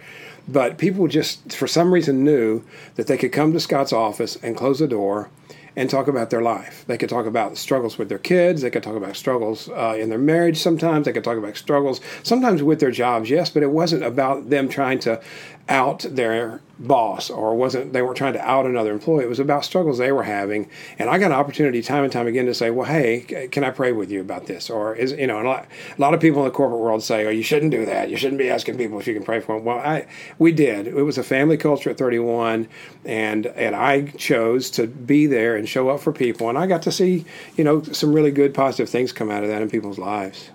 But 0.51 0.77
people 0.77 1.07
just, 1.07 1.53
for 1.53 1.67
some 1.67 1.93
reason, 1.93 2.23
knew 2.23 2.63
that 2.95 3.07
they 3.07 3.17
could 3.17 3.31
come 3.31 3.53
to 3.53 3.59
Scott's 3.59 3.93
office 3.93 4.35
and 4.37 4.57
close 4.57 4.79
the 4.79 4.87
door 4.87 5.29
and 5.75 5.89
talk 5.89 6.07
about 6.07 6.29
their 6.29 6.41
life. 6.41 6.83
They 6.87 6.97
could 6.97 7.09
talk 7.09 7.25
about 7.25 7.57
struggles 7.57 7.97
with 7.97 8.09
their 8.09 8.17
kids. 8.17 8.61
They 8.61 8.71
could 8.71 8.81
talk 8.81 8.95
about 8.95 9.15
struggles 9.15 9.69
uh, 9.69 9.95
in 9.99 10.09
their 10.09 10.17
marriage 10.17 10.57
sometimes. 10.57 11.05
They 11.05 11.13
could 11.13 11.23
talk 11.23 11.37
about 11.37 11.55
struggles 11.55 12.01
sometimes 12.23 12.63
with 12.63 12.79
their 12.79 12.91
jobs, 12.91 13.29
yes, 13.29 13.49
but 13.49 13.63
it 13.63 13.69
wasn't 13.69 14.03
about 14.03 14.49
them 14.49 14.69
trying 14.69 14.99
to 14.99 15.21
out 15.67 16.05
their 16.09 16.61
boss 16.79 17.29
or 17.29 17.55
wasn't 17.55 17.91
they 17.91 18.01
weren't 18.01 18.15
trying 18.15 18.33
to 18.33 18.41
out 18.41 18.65
another 18.65 18.93
employee. 18.93 19.25
It 19.25 19.29
was 19.29 19.39
about 19.39 19.65
struggles 19.65 19.97
they 19.97 20.11
were 20.11 20.23
having. 20.23 20.69
And 20.97 21.09
i 21.09 21.17
got 21.17 21.27
an 21.27 21.33
opportunity 21.33 21.81
time 21.81 22.03
and 22.03 22.11
time 22.11 22.25
again 22.25 22.45
to 22.45 22.53
say 22.53 22.71
well 22.71 22.85
hey 22.85 23.49
can 23.51 23.63
i 23.63 23.69
pray 23.69 23.91
with 23.91 24.09
you 24.09 24.21
about 24.21 24.45
this? 24.45 24.69
Or 24.69 24.95
is 24.95 25.11
you 25.11 25.27
know 25.27 25.41
a 25.41 25.43
lot, 25.43 25.67
a 25.97 26.01
lot 26.01 26.13
of 26.13 26.21
people 26.21 26.39
in 26.41 26.45
the 26.45 26.51
corporate 26.51 26.79
world 26.79 27.03
say 27.03 27.25
oh 27.25 27.29
you 27.29 27.43
shouldn't 27.43 27.71
do 27.71 27.85
that. 27.85 28.09
You 28.09 28.17
shouldn't 28.17 28.39
be 28.39 28.49
asking 28.49 28.77
people 28.77 28.99
if 28.99 29.07
you 29.07 29.13
can 29.13 29.23
pray 29.23 29.41
for 29.41 29.57
them 29.57 29.65
well 29.65 29.79
i 29.79 30.07
we 30.37 30.51
did. 30.51 30.87
It 30.87 31.03
was 31.03 31.17
a 31.17 31.23
family 31.23 31.57
culture 31.57 31.89
at 31.89 31.97
31 31.97 32.67
and 33.03 33.45
and 33.47 33.75
i 33.75 34.03
chose 34.17 34.71
to 34.71 34.87
be 34.87 35.25
there 35.27 35.57
and 35.57 35.67
show 35.67 35.89
up 35.89 35.99
for 35.99 36.13
people. 36.13 36.47
And 36.47 36.57
i 36.57 36.65
got 36.65 36.81
to 36.83 36.91
see 36.91 37.25
you 37.57 37.63
know 37.63 37.81
some 37.81 38.13
really 38.13 38.31
good 38.31 38.53
positive 38.53 38.89
things 38.89 39.11
come 39.11 39.29
out 39.29 39.43
of 39.43 39.49
that 39.49 39.61
in 39.61 39.69
people's 39.69 39.99
lives. 39.99 40.49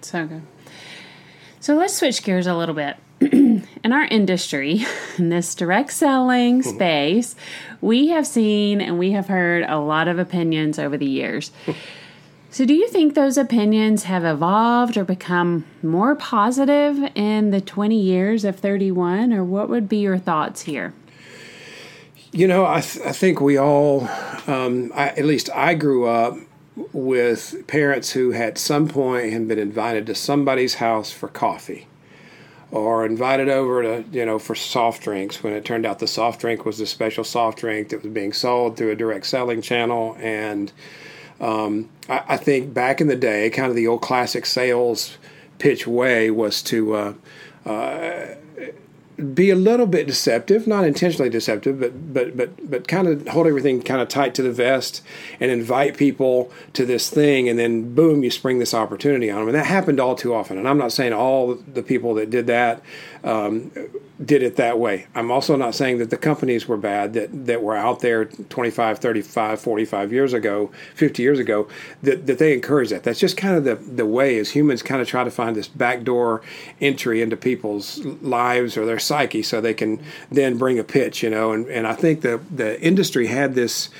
So 0.00 0.26
good. 0.26 0.42
So 1.60 1.74
let's 1.74 1.94
switch 1.94 2.22
gears 2.22 2.46
a 2.46 2.56
little 2.56 2.74
bit 2.74 2.96
in 3.84 3.92
our 3.92 4.04
industry, 4.04 4.84
in 5.18 5.28
this 5.28 5.54
direct 5.54 5.92
selling 5.92 6.60
mm-hmm. 6.60 6.70
space, 6.70 7.36
we 7.80 8.08
have 8.08 8.26
seen 8.26 8.80
and 8.80 8.98
we 8.98 9.12
have 9.12 9.28
heard 9.28 9.64
a 9.68 9.78
lot 9.78 10.08
of 10.08 10.18
opinions 10.18 10.78
over 10.78 10.96
the 10.96 11.06
years. 11.06 11.52
So, 12.52 12.64
do 12.64 12.74
you 12.74 12.88
think 12.88 13.14
those 13.14 13.38
opinions 13.38 14.02
have 14.02 14.24
evolved 14.24 14.96
or 14.96 15.04
become 15.04 15.66
more 15.84 16.16
positive 16.16 16.98
in 17.14 17.52
the 17.52 17.60
20 17.60 17.96
years 17.96 18.44
of 18.44 18.58
31, 18.58 19.32
or 19.32 19.44
what 19.44 19.68
would 19.68 19.88
be 19.88 19.98
your 19.98 20.18
thoughts 20.18 20.62
here? 20.62 20.92
You 22.32 22.48
know, 22.48 22.66
I, 22.66 22.80
th- 22.80 23.06
I 23.06 23.12
think 23.12 23.40
we 23.40 23.56
all, 23.56 24.08
um, 24.48 24.90
I, 24.96 25.10
at 25.10 25.26
least 25.26 25.48
I 25.54 25.74
grew 25.74 26.08
up 26.08 26.38
with 26.92 27.64
parents 27.68 28.10
who 28.10 28.32
at 28.32 28.58
some 28.58 28.88
point 28.88 29.32
had 29.32 29.46
been 29.46 29.60
invited 29.60 30.06
to 30.06 30.16
somebody's 30.16 30.74
house 30.74 31.12
for 31.12 31.28
coffee 31.28 31.86
or 32.72 33.04
invited 33.04 33.48
over 33.48 33.82
to 33.82 34.04
you 34.12 34.24
know 34.24 34.38
for 34.38 34.54
soft 34.54 35.02
drinks 35.02 35.42
when 35.42 35.52
it 35.52 35.64
turned 35.64 35.84
out 35.84 35.98
the 35.98 36.06
soft 36.06 36.40
drink 36.40 36.64
was 36.64 36.80
a 36.80 36.86
special 36.86 37.24
soft 37.24 37.58
drink 37.58 37.88
that 37.88 38.02
was 38.02 38.12
being 38.12 38.32
sold 38.32 38.76
through 38.76 38.90
a 38.90 38.96
direct 38.96 39.26
selling 39.26 39.60
channel. 39.60 40.16
And 40.20 40.72
um, 41.40 41.88
I, 42.08 42.22
I, 42.28 42.36
think 42.36 42.74
back 42.74 43.00
in 43.00 43.06
the 43.06 43.16
day 43.16 43.48
kind 43.50 43.70
of 43.70 43.74
the 43.74 43.86
old 43.86 44.02
classic 44.02 44.44
sales 44.44 45.16
pitch 45.58 45.86
way 45.86 46.30
was 46.30 46.62
to 46.64 46.94
uh, 46.94 47.14
uh, 47.64 48.26
be 49.20 49.50
a 49.50 49.56
little 49.56 49.86
bit 49.86 50.06
deceptive, 50.06 50.66
not 50.66 50.84
intentionally 50.84 51.30
deceptive, 51.30 51.80
but 51.80 52.12
but 52.12 52.36
but 52.36 52.70
but 52.70 52.88
kind 52.88 53.08
of 53.08 53.28
hold 53.28 53.46
everything 53.46 53.82
kind 53.82 54.00
of 54.00 54.08
tight 54.08 54.34
to 54.34 54.42
the 54.42 54.52
vest 54.52 55.02
and 55.38 55.50
invite 55.50 55.96
people 55.96 56.50
to 56.72 56.84
this 56.84 57.10
thing, 57.10 57.48
and 57.48 57.58
then 57.58 57.94
boom, 57.94 58.22
you 58.22 58.30
spring 58.30 58.58
this 58.58 58.74
opportunity 58.74 59.30
on 59.30 59.40
them, 59.40 59.48
and 59.48 59.56
that 59.56 59.66
happened 59.66 60.00
all 60.00 60.14
too 60.14 60.34
often. 60.34 60.58
And 60.58 60.68
I'm 60.68 60.78
not 60.78 60.92
saying 60.92 61.12
all 61.12 61.54
the 61.54 61.82
people 61.82 62.14
that 62.14 62.30
did 62.30 62.46
that 62.46 62.82
um, 63.22 63.70
did 64.22 64.42
it 64.42 64.56
that 64.56 64.78
way. 64.78 65.06
I'm 65.14 65.30
also 65.30 65.56
not 65.56 65.74
saying 65.74 65.98
that 65.98 66.10
the 66.10 66.16
companies 66.16 66.68
were 66.68 66.76
bad 66.76 67.14
that, 67.14 67.46
that 67.46 67.62
were 67.62 67.76
out 67.76 68.00
there 68.00 68.26
25, 68.26 68.98
35, 68.98 69.60
45 69.60 70.12
years 70.12 70.32
ago, 70.32 70.70
50 70.94 71.22
years 71.22 71.38
ago, 71.38 71.68
that, 72.02 72.26
that 72.26 72.38
they 72.38 72.52
encouraged 72.52 72.92
that. 72.92 73.02
That's 73.02 73.18
just 73.18 73.36
kind 73.36 73.56
of 73.56 73.64
the, 73.64 73.76
the 73.76 74.06
way 74.06 74.38
as 74.38 74.50
humans 74.50 74.82
kind 74.82 75.00
of 75.00 75.08
try 75.08 75.24
to 75.24 75.30
find 75.30 75.56
this 75.56 75.68
backdoor 75.68 76.42
entry 76.80 77.22
into 77.22 77.36
people's 77.36 77.98
lives 78.04 78.76
or 78.76 78.84
their 78.84 78.98
psyche 79.10 79.42
so 79.42 79.60
they 79.60 79.74
can 79.74 80.00
then 80.30 80.56
bring 80.56 80.78
a 80.78 80.84
pitch, 80.84 81.22
you 81.24 81.30
know. 81.30 81.50
And, 81.50 81.66
and 81.66 81.84
I 81.84 81.94
think 81.94 82.20
the, 82.20 82.40
the 82.54 82.80
industry 82.80 83.26
had 83.26 83.54
this 83.54 83.90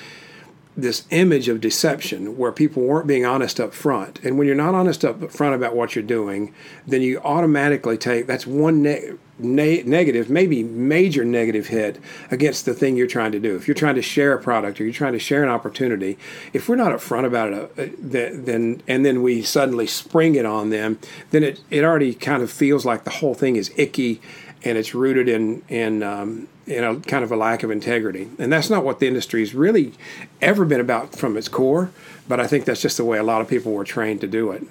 this 0.77 1.05
image 1.11 1.49
of 1.49 1.61
deception 1.61 2.39
where 2.39 2.53
people 2.53 2.83
weren't 2.83 3.07
being 3.07 3.27
honest 3.27 3.59
up 3.59 3.75
front. 3.75 4.21
And 4.23 4.39
when 4.39 4.47
you're 4.47 4.57
not 4.57 4.75
honest 4.75 5.05
up 5.05 5.31
front 5.31 5.55
about 5.55 5.75
what 5.75 5.95
you're 5.95 6.05
doing, 6.05 6.55
then 6.87 7.03
you 7.03 7.21
automatically 7.21 7.99
take 7.99 8.27
that's 8.27 8.47
one 8.47 8.83
ne- 8.83 9.13
ne- 9.39 9.83
negative, 9.83 10.31
maybe 10.31 10.63
major 10.63 11.25
negative 11.25 11.67
hit 11.67 11.99
against 12.31 12.67
the 12.67 12.75
thing 12.75 12.97
you're 12.97 13.07
trying 13.07 13.33
to 13.33 13.41
do. 13.41 13.57
If 13.57 13.67
you're 13.67 13.75
trying 13.75 13.97
to 13.97 14.03
share 14.03 14.33
a 14.33 14.41
product 14.41 14.81
or 14.81 14.85
you're 14.85 14.93
trying 14.93 15.13
to 15.13 15.19
share 15.19 15.43
an 15.43 15.49
opportunity, 15.49 16.17
if 16.53 16.69
we're 16.69 16.77
not 16.77 16.93
upfront 16.93 17.27
about 17.27 17.53
it, 17.53 17.73
uh, 17.77 17.95
then 17.99 18.83
and 18.87 19.05
then 19.05 19.23
we 19.23 19.43
suddenly 19.43 19.87
spring 19.87 20.37
it 20.37 20.47
on 20.47 20.71
them, 20.71 20.99
then 21.31 21.43
it, 21.43 21.61
it 21.71 21.85
already 21.85 22.15
kind 22.15 22.43
of 22.43 22.51
feels 22.51 22.87
like 22.87 23.05
the 23.05 23.11
whole 23.11 23.35
thing 23.35 23.57
is 23.57 23.73
icky 23.77 24.21
and 24.65 24.77
it's 24.77 24.95
rooted 24.95 25.29
in 25.29 25.63
in 25.69 26.03
um, 26.03 26.49
in 26.67 26.85
a 26.85 26.97
kind 27.01 27.25
of 27.25 27.33
a 27.33 27.37
lack 27.37 27.63
of 27.63 27.71
integrity. 27.71 28.29
And 28.39 28.53
that's 28.53 28.71
not 28.71 28.85
what 28.85 29.01
the 29.01 29.09
industry's 29.09 29.55
really 29.55 29.93
ever 30.41 30.65
been 30.65 30.81
about 30.81 31.15
from 31.15 31.37
its 31.37 31.49
core. 31.49 31.91
But 32.29 32.41
I 32.41 32.47
think 32.47 32.65
that's 32.65 32.81
just 32.81 32.97
the 32.97 33.05
way 33.05 33.19
a 33.19 33.23
lot 33.23 33.41
of 33.41 33.49
people 33.49 33.73
were 33.73 33.85
trained 33.85 34.21
to 34.21 34.27
do 34.27 34.53
it. 34.53 34.63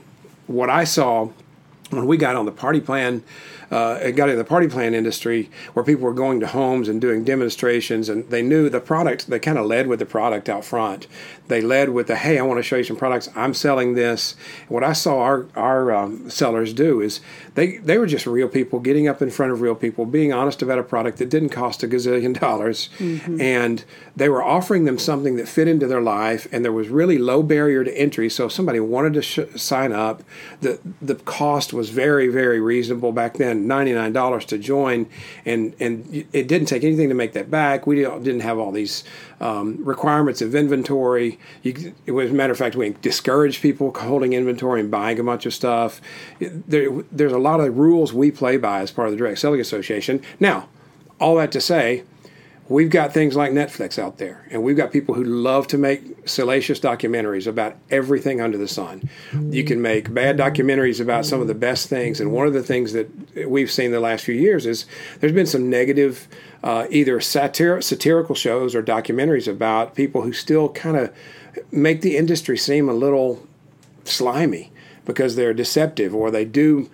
What 0.47 0.69
I 0.69 0.83
saw 0.85 1.29
when 1.89 2.05
we 2.05 2.17
got 2.17 2.35
on 2.35 2.45
the 2.45 2.51
party 2.51 2.79
plan 2.79 3.23
uh, 3.71 4.11
got 4.11 4.29
in 4.29 4.37
the 4.37 4.43
party 4.43 4.67
plan 4.67 4.93
industry 4.93 5.49
where 5.73 5.85
people 5.85 6.03
were 6.03 6.13
going 6.13 6.39
to 6.39 6.47
homes 6.47 6.89
and 6.89 6.99
doing 6.99 7.23
demonstrations, 7.23 8.09
and 8.09 8.29
they 8.29 8.41
knew 8.41 8.69
the 8.69 8.79
product. 8.79 9.27
They 9.27 9.39
kind 9.39 9.57
of 9.57 9.65
led 9.65 9.87
with 9.87 9.99
the 9.99 10.05
product 10.05 10.49
out 10.49 10.65
front. 10.65 11.07
They 11.47 11.61
led 11.61 11.89
with 11.89 12.07
the, 12.07 12.15
"Hey, 12.15 12.37
I 12.39 12.41
want 12.41 12.57
to 12.59 12.63
show 12.63 12.77
you 12.77 12.83
some 12.83 12.95
products. 12.95 13.29
I'm 13.35 13.53
selling 13.53 13.93
this." 13.93 14.35
What 14.67 14.83
I 14.83 14.93
saw 14.93 15.19
our 15.19 15.45
our 15.55 15.93
um, 15.93 16.29
sellers 16.29 16.73
do 16.73 17.01
is 17.01 17.21
they 17.55 17.77
they 17.77 17.97
were 17.97 18.07
just 18.07 18.25
real 18.25 18.47
people 18.47 18.79
getting 18.79 19.07
up 19.07 19.21
in 19.21 19.29
front 19.29 19.51
of 19.51 19.61
real 19.61 19.75
people, 19.75 20.05
being 20.05 20.33
honest 20.33 20.61
about 20.61 20.79
a 20.79 20.83
product 20.83 21.17
that 21.19 21.29
didn't 21.29 21.49
cost 21.49 21.83
a 21.83 21.87
gazillion 21.87 22.39
dollars, 22.39 22.89
mm-hmm. 22.97 23.39
and 23.39 23.83
they 24.15 24.29
were 24.29 24.43
offering 24.43 24.85
them 24.85 24.97
something 24.97 25.35
that 25.35 25.47
fit 25.47 25.67
into 25.67 25.87
their 25.87 26.01
life, 26.01 26.47
and 26.51 26.63
there 26.63 26.71
was 26.71 26.89
really 26.89 27.17
low 27.17 27.43
barrier 27.43 27.83
to 27.83 27.97
entry. 27.97 28.29
So 28.29 28.45
if 28.45 28.51
somebody 28.51 28.79
wanted 28.79 29.13
to 29.13 29.21
sh- 29.21 29.61
sign 29.61 29.91
up, 29.91 30.23
the 30.61 30.79
the 31.01 31.15
cost 31.15 31.73
was 31.73 31.89
very 31.89 32.27
very 32.27 32.59
reasonable 32.59 33.11
back 33.11 33.35
then 33.35 33.58
ninety 33.67 33.93
nine 33.93 34.13
dollars 34.13 34.45
to 34.45 34.57
join, 34.57 35.07
and 35.45 35.75
and 35.79 36.25
it 36.33 36.47
didn't 36.47 36.67
take 36.67 36.83
anything 36.83 37.09
to 37.09 37.15
make 37.15 37.33
that 37.33 37.49
back. 37.49 37.87
We 37.87 37.95
didn't 37.97 38.41
have 38.41 38.57
all 38.57 38.71
these 38.71 39.03
um, 39.39 39.83
requirements 39.83 40.41
of 40.41 40.55
inventory. 40.55 41.39
You, 41.63 41.93
as 42.07 42.31
a 42.31 42.33
matter 42.33 42.51
of 42.51 42.57
fact, 42.57 42.75
we 42.75 42.95
discourage 43.01 43.61
people 43.61 43.93
holding 43.93 44.33
inventory 44.33 44.79
and 44.79 44.91
buying 44.91 45.19
a 45.19 45.23
bunch 45.23 45.45
of 45.45 45.53
stuff. 45.53 46.01
There, 46.39 47.03
there's 47.11 47.31
a 47.31 47.39
lot 47.39 47.59
of 47.59 47.77
rules 47.77 48.13
we 48.13 48.31
play 48.31 48.57
by 48.57 48.81
as 48.81 48.91
part 48.91 49.07
of 49.07 49.13
the 49.13 49.17
Direct 49.17 49.39
Selling 49.39 49.59
Association. 49.59 50.21
Now, 50.39 50.67
all 51.19 51.35
that 51.35 51.51
to 51.51 51.61
say, 51.61 52.03
we've 52.69 52.91
got 52.91 53.11
things 53.13 53.35
like 53.35 53.51
Netflix 53.51 53.99
out 53.99 54.19
there, 54.19 54.45
and 54.51 54.63
we've 54.63 54.77
got 54.77 54.91
people 54.91 55.15
who 55.15 55.23
love 55.23 55.67
to 55.67 55.77
make 55.77 56.27
salacious 56.27 56.79
documentaries 56.79 57.47
about 57.47 57.75
everything 57.89 58.39
under 58.39 58.57
the 58.57 58.67
sun. 58.67 59.09
You 59.51 59.63
can 59.63 59.81
make 59.81 60.13
bad 60.13 60.37
documentaries 60.37 61.01
about 61.01 61.25
some 61.25 61.41
of 61.41 61.47
the 61.47 61.55
best 61.55 61.89
things, 61.89 62.21
and 62.21 62.31
one 62.31 62.47
of 62.47 62.53
the 62.53 62.63
things 62.63 62.93
that 62.93 63.09
we've 63.47 63.71
seen 63.71 63.91
the 63.91 63.99
last 63.99 64.23
few 64.23 64.35
years 64.35 64.65
is 64.65 64.85
there's 65.19 65.33
been 65.33 65.47
some 65.47 65.69
negative, 65.69 66.27
uh, 66.63 66.85
either 66.91 67.19
satir- 67.19 67.83
satirical 67.83 68.35
shows 68.35 68.75
or 68.75 68.83
documentaries 68.83 69.47
about 69.47 69.95
people 69.95 70.21
who 70.21 70.31
still 70.31 70.69
kind 70.69 70.95
of 70.95 71.13
make 71.71 72.01
the 72.01 72.15
industry 72.15 72.57
seem 72.57 72.87
a 72.87 72.93
little 72.93 73.45
slimy 74.03 74.71
because 75.05 75.35
they're 75.35 75.55
deceptive 75.55 76.13
or 76.13 76.29
they 76.29 76.45
do 76.45 76.87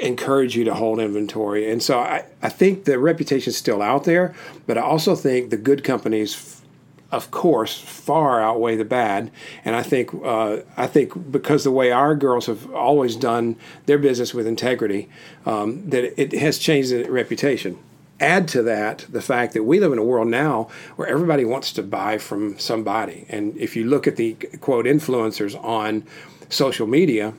encourage 0.00 0.56
you 0.56 0.64
to 0.64 0.74
hold 0.74 0.98
inventory. 0.98 1.70
And 1.70 1.82
so 1.82 1.98
I, 1.98 2.24
I 2.42 2.48
think 2.48 2.84
the 2.84 2.98
reputation 2.98 3.50
is 3.50 3.56
still 3.56 3.82
out 3.82 4.04
there, 4.04 4.34
but 4.66 4.76
I 4.78 4.82
also 4.82 5.14
think 5.14 5.50
the 5.50 5.56
good 5.56 5.84
companies, 5.84 6.62
of 7.10 7.30
course, 7.30 7.78
far 7.78 8.42
outweigh 8.42 8.76
the 8.76 8.84
bad. 8.84 9.30
And 9.64 9.76
I 9.76 9.82
think 9.82 10.12
uh, 10.24 10.58
I 10.76 10.86
think 10.86 11.30
because 11.30 11.64
the 11.64 11.70
way 11.70 11.92
our 11.92 12.14
girls 12.16 12.46
have 12.46 12.70
always 12.72 13.16
done 13.16 13.56
their 13.86 13.98
business 13.98 14.34
with 14.34 14.46
integrity, 14.46 15.08
um, 15.46 15.88
that 15.90 16.20
it 16.20 16.32
has 16.38 16.58
changed 16.58 16.90
the 16.90 17.10
reputation. 17.10 17.78
Add 18.20 18.46
to 18.48 18.62
that 18.62 19.06
the 19.10 19.20
fact 19.20 19.54
that 19.54 19.64
we 19.64 19.80
live 19.80 19.92
in 19.92 19.98
a 19.98 20.04
world 20.04 20.28
now 20.28 20.68
where 20.96 21.08
everybody 21.08 21.44
wants 21.44 21.72
to 21.72 21.82
buy 21.82 22.18
from 22.18 22.58
somebody. 22.58 23.26
And 23.28 23.56
if 23.56 23.74
you 23.74 23.84
look 23.84 24.06
at 24.06 24.16
the 24.16 24.34
quote 24.60 24.86
influencers 24.86 25.62
on 25.62 26.04
social 26.48 26.86
media, 26.86 27.34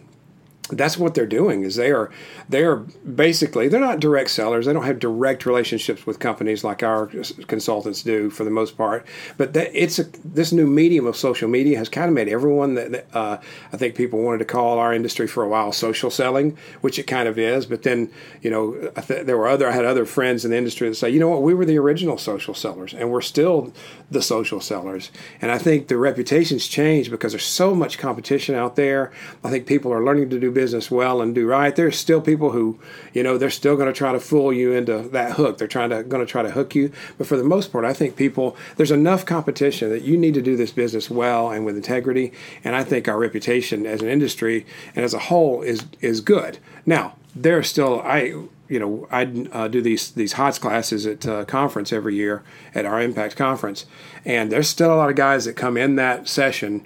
that's 0.72 0.98
what 0.98 1.14
they're 1.14 1.28
doing 1.28 1.64
is 1.64 1.76
they 1.76 1.92
are 1.92 2.10
they 2.50 2.64
are 2.64 2.78
basically 2.78 3.68
they're 3.68 3.80
not 3.80 4.00
direct 4.00 4.32
sellers. 4.32 4.66
They 4.66 4.74
don't 4.74 4.86
have 4.86 5.00
direct 5.00 5.46
relationships 5.46 6.06
with 6.06 6.20
companies 6.20 6.64
like 6.64 6.82
our 6.82 7.08
consultants 7.48 8.02
do 8.02 8.30
for 8.30 8.44
the 8.44 8.50
most 8.50 8.76
part. 8.76 9.06
But 9.38 9.54
that 9.54 9.70
it's 9.74 10.00
a, 10.00 10.06
this 10.24 10.52
new 10.52 10.66
medium 10.66 11.06
of 11.06 11.16
social 11.16 11.48
media 11.48 11.78
has 11.78 11.88
kind 11.88 12.08
of 12.08 12.14
made 12.14 12.30
everyone 12.30 12.76
that, 12.76 12.92
that 12.92 13.08
uh, 13.14 13.38
i 13.74 13.78
think 13.78 13.96
people 13.96 14.20
wanted 14.20 14.40
to 14.40 14.46
call 14.46 14.80
our 14.80 14.94
industry 14.94 15.28
for 15.28 15.44
a 15.44 15.48
while 15.48 15.72
social 15.72 16.10
selling 16.10 16.58
which 16.82 16.98
it 16.98 17.04
kind 17.04 17.28
of 17.28 17.38
is. 17.38 17.66
But 17.66 17.84
then 17.84 18.12
you 18.42 18.50
know 18.50 18.90
th- 19.08 19.26
there 19.26 19.38
were 19.38 19.48
other 19.48 19.68
i 19.68 19.72
had 19.72 19.86
other 19.86 20.06
friends 20.06 20.46
in 20.46 20.52
the 20.52 20.58
industry 20.58 20.90
that 20.90 20.96
say 20.96 21.10
you 21.10 21.20
know 21.20 21.30
what? 21.30 21.44
We 21.44 21.54
were 21.54 21.66
the 21.66 21.78
original 21.78 22.18
social 22.18 22.56
sellers 22.56 22.94
and 22.94 23.12
we're 23.12 23.22
still 23.22 23.72
the 24.10 24.22
social 24.22 24.60
sellers. 24.60 25.12
And 25.42 25.52
i 25.52 25.60
think 25.60 25.90
the 25.90 25.98
reputations 25.98 26.68
change 26.68 27.12
because 27.12 27.34
there's 27.34 27.46
so 27.46 27.76
much 27.76 28.00
competition 28.00 28.56
out 28.56 28.76
there. 28.76 29.12
I 29.44 29.50
think 29.50 29.68
people 29.68 29.94
are 29.94 30.04
learning 30.04 30.30
to 30.32 30.40
do 30.40 30.55
business 30.56 30.90
well 30.90 31.22
and 31.22 31.36
do 31.36 31.46
right, 31.46 31.76
there's 31.76 31.98
still 31.98 32.20
people 32.20 32.52
who, 32.52 32.80
you 33.14 33.22
know, 33.22 33.38
they're 33.38 33.52
still 33.52 33.76
going 33.76 33.88
to 33.88 33.94
try 33.94 34.12
to 34.12 34.20
fool 34.20 34.52
you 34.52 34.72
into 34.72 35.04
that 35.10 35.34
hook. 35.34 35.60
They're 35.60 35.68
trying 35.68 35.92
to 35.92 36.02
going 36.02 36.26
to 36.26 36.32
try 36.32 36.42
to 36.42 36.50
hook 36.50 36.74
you. 36.74 36.92
But 37.20 37.28
for 37.28 37.38
the 37.38 37.44
most 37.44 37.72
part, 37.72 37.86
I 37.86 37.94
think 37.94 38.16
people 38.16 38.58
there's 38.78 38.90
enough 38.90 39.26
competition 39.26 39.90
that 39.90 40.02
you 40.02 40.18
need 40.18 40.34
to 40.34 40.42
do 40.42 40.58
this 40.58 40.72
business 40.72 41.12
well 41.12 41.52
and 41.52 41.64
with 41.64 41.76
integrity. 41.76 42.32
And 42.64 42.76
I 42.76 42.84
think 42.84 43.08
our 43.08 43.20
reputation 43.20 43.86
as 43.86 44.02
an 44.02 44.08
industry 44.08 44.66
and 44.96 45.06
as 45.06 45.14
a 45.14 45.20
whole 45.20 45.62
is 45.62 45.86
is 46.02 46.22
good. 46.22 46.58
Now 46.88 47.16
there 47.36 47.58
are 47.58 47.64
still 47.64 48.02
I 48.02 48.34
you 48.68 48.80
know 48.80 49.08
I 49.12 49.24
uh, 49.52 49.68
do 49.68 49.82
these 49.82 50.12
these 50.12 50.34
HOTS 50.34 50.58
classes 50.60 51.06
at 51.06 51.28
uh, 51.28 51.46
conference 51.46 51.94
every 51.94 52.16
year 52.16 52.42
at 52.74 52.86
our 52.86 53.02
Impact 53.02 53.36
conference, 53.36 53.86
and 54.24 54.52
there's 54.52 54.70
still 54.70 54.94
a 54.94 54.96
lot 54.96 55.10
of 55.10 55.16
guys 55.16 55.46
that 55.46 55.54
come 55.54 55.78
in 55.78 55.96
that 55.98 56.28
session 56.28 56.84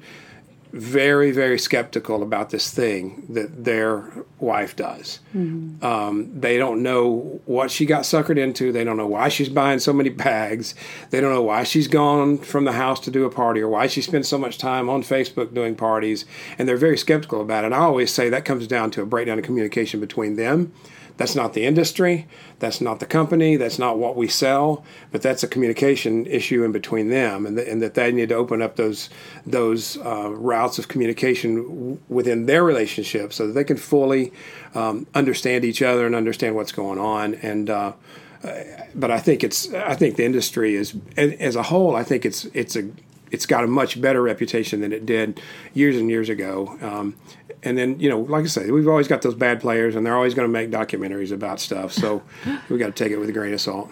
very, 0.71 1.31
very 1.31 1.57
skeptical 1.57 2.21
about 2.21 2.51
this 2.51 2.71
thing 2.71 3.25
that 3.29 3.65
their 3.65 4.11
wife 4.39 4.75
does. 4.75 5.19
Mm-hmm. 5.35 5.83
Um, 5.83 6.39
they 6.39 6.57
don't 6.57 6.83
know 6.83 7.41
what 7.45 7.71
she 7.71 7.85
got 7.85 8.03
suckered 8.03 8.37
into. 8.37 8.71
They 8.71 8.83
don't 8.83 8.97
know 8.97 9.07
why 9.07 9.29
she's 9.29 9.49
buying 9.49 9.79
so 9.79 9.93
many 9.93 10.09
bags. 10.09 10.75
They 11.09 11.21
don't 11.21 11.33
know 11.33 11.41
why 11.41 11.63
she's 11.63 11.87
gone 11.87 12.37
from 12.37 12.65
the 12.65 12.73
house 12.73 12.99
to 13.01 13.11
do 13.11 13.25
a 13.25 13.31
party 13.31 13.61
or 13.61 13.67
why 13.67 13.87
she 13.87 14.01
spends 14.01 14.27
so 14.27 14.37
much 14.37 14.57
time 14.57 14.89
on 14.89 15.01
Facebook 15.01 15.53
doing 15.53 15.75
parties. 15.75 16.25
And 16.59 16.67
they're 16.67 16.77
very 16.77 16.97
skeptical 16.97 17.41
about 17.41 17.65
it. 17.65 17.73
I 17.73 17.79
always 17.79 18.13
say 18.13 18.29
that 18.29 18.45
comes 18.45 18.67
down 18.67 18.91
to 18.91 19.01
a 19.01 19.05
breakdown 19.05 19.39
of 19.39 19.45
communication 19.45 19.99
between 19.99 20.35
them 20.35 20.71
that's 21.19 21.35
not 21.35 21.51
the 21.51 21.65
industry, 21.65 22.27
that's 22.59 22.79
not 22.79 23.01
the 23.01 23.05
company, 23.05 23.57
that's 23.57 23.77
not 23.77 23.97
what 23.97 24.15
we 24.15 24.29
sell, 24.29 24.85
but 25.11 25.21
that's 25.21 25.43
a 25.43 25.49
communication 25.49 26.25
issue 26.27 26.63
in 26.63 26.71
between 26.71 27.09
them, 27.09 27.45
and, 27.45 27.59
and 27.59 27.81
that 27.81 27.93
they 27.93 28.09
need 28.13 28.29
to 28.29 28.35
open 28.35 28.61
up 28.61 28.77
those 28.77 29.09
those 29.45 29.97
uh, 29.97 30.31
routes 30.31 30.79
of 30.79 30.87
communication 30.87 31.55
w- 31.57 31.99
within 32.07 32.45
their 32.45 32.63
relationship 32.63 33.33
so 33.33 33.47
that 33.47 33.51
they 33.51 33.65
can 33.65 33.75
fully 33.75 34.31
um, 34.73 35.05
understand 35.13 35.65
each 35.65 35.81
other 35.81 36.05
and 36.05 36.15
understand 36.15 36.55
what's 36.55 36.71
going 36.71 36.97
on. 36.97 37.35
And 37.35 37.69
uh, 37.69 37.91
uh, 38.41 38.63
but 38.95 39.11
I 39.11 39.19
think 39.19 39.43
it's 39.43 39.73
I 39.73 39.95
think 39.95 40.15
the 40.15 40.23
industry 40.23 40.75
is 40.75 40.95
as 41.17 41.57
a 41.57 41.63
whole. 41.63 41.97
I 41.97 42.03
think 42.05 42.25
it's 42.25 42.45
it's 42.53 42.77
a 42.77 42.89
it's 43.29 43.45
got 43.45 43.65
a 43.65 43.67
much 43.67 43.99
better 43.99 44.21
reputation 44.21 44.79
than 44.79 44.93
it 44.93 45.05
did 45.05 45.41
years 45.73 45.97
and 45.97 46.09
years 46.09 46.29
ago. 46.29 46.77
Um, 46.81 47.17
and 47.63 47.77
then 47.77 47.99
you 47.99 48.09
know, 48.09 48.19
like 48.19 48.43
I 48.43 48.47
say, 48.47 48.71
we've 48.71 48.87
always 48.87 49.07
got 49.07 49.21
those 49.21 49.35
bad 49.35 49.61
players, 49.61 49.95
and 49.95 50.05
they're 50.05 50.15
always 50.15 50.33
going 50.33 50.47
to 50.47 50.51
make 50.51 50.69
documentaries 50.69 51.31
about 51.31 51.59
stuff. 51.59 51.91
So 51.91 52.23
we 52.69 52.77
got 52.77 52.95
to 52.95 53.03
take 53.03 53.11
it 53.11 53.17
with 53.17 53.29
a 53.29 53.33
grain 53.33 53.53
of 53.53 53.61
salt. 53.61 53.91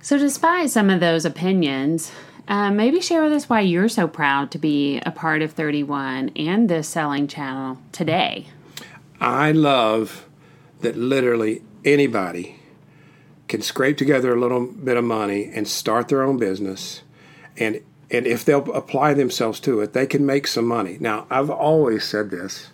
So, 0.00 0.18
despite 0.18 0.70
some 0.70 0.90
of 0.90 1.00
those 1.00 1.24
opinions, 1.24 2.12
uh, 2.46 2.70
maybe 2.70 3.00
share 3.00 3.22
with 3.22 3.32
us 3.32 3.48
why 3.48 3.60
you're 3.60 3.88
so 3.88 4.06
proud 4.06 4.50
to 4.50 4.58
be 4.58 5.00
a 5.06 5.10
part 5.10 5.40
of 5.40 5.52
31 5.52 6.30
and 6.36 6.68
this 6.68 6.88
selling 6.88 7.26
channel 7.26 7.78
today. 7.92 8.46
I 9.20 9.52
love 9.52 10.26
that 10.80 10.96
literally 10.96 11.62
anybody 11.84 12.60
can 13.48 13.62
scrape 13.62 13.96
together 13.96 14.34
a 14.34 14.40
little 14.40 14.66
bit 14.66 14.96
of 14.96 15.04
money 15.04 15.50
and 15.54 15.66
start 15.66 16.08
their 16.08 16.22
own 16.22 16.36
business 16.36 17.02
and 17.56 17.80
and 18.10 18.26
if 18.26 18.44
they'll 18.44 18.70
apply 18.74 19.14
themselves 19.14 19.58
to 19.60 19.80
it, 19.80 19.92
they 19.92 20.06
can 20.06 20.24
make 20.24 20.46
some 20.46 20.66
money. 20.66 20.98
Now, 21.00 21.26
I've 21.30 21.50
always 21.50 22.04
said 22.04 22.30
this 22.30 22.68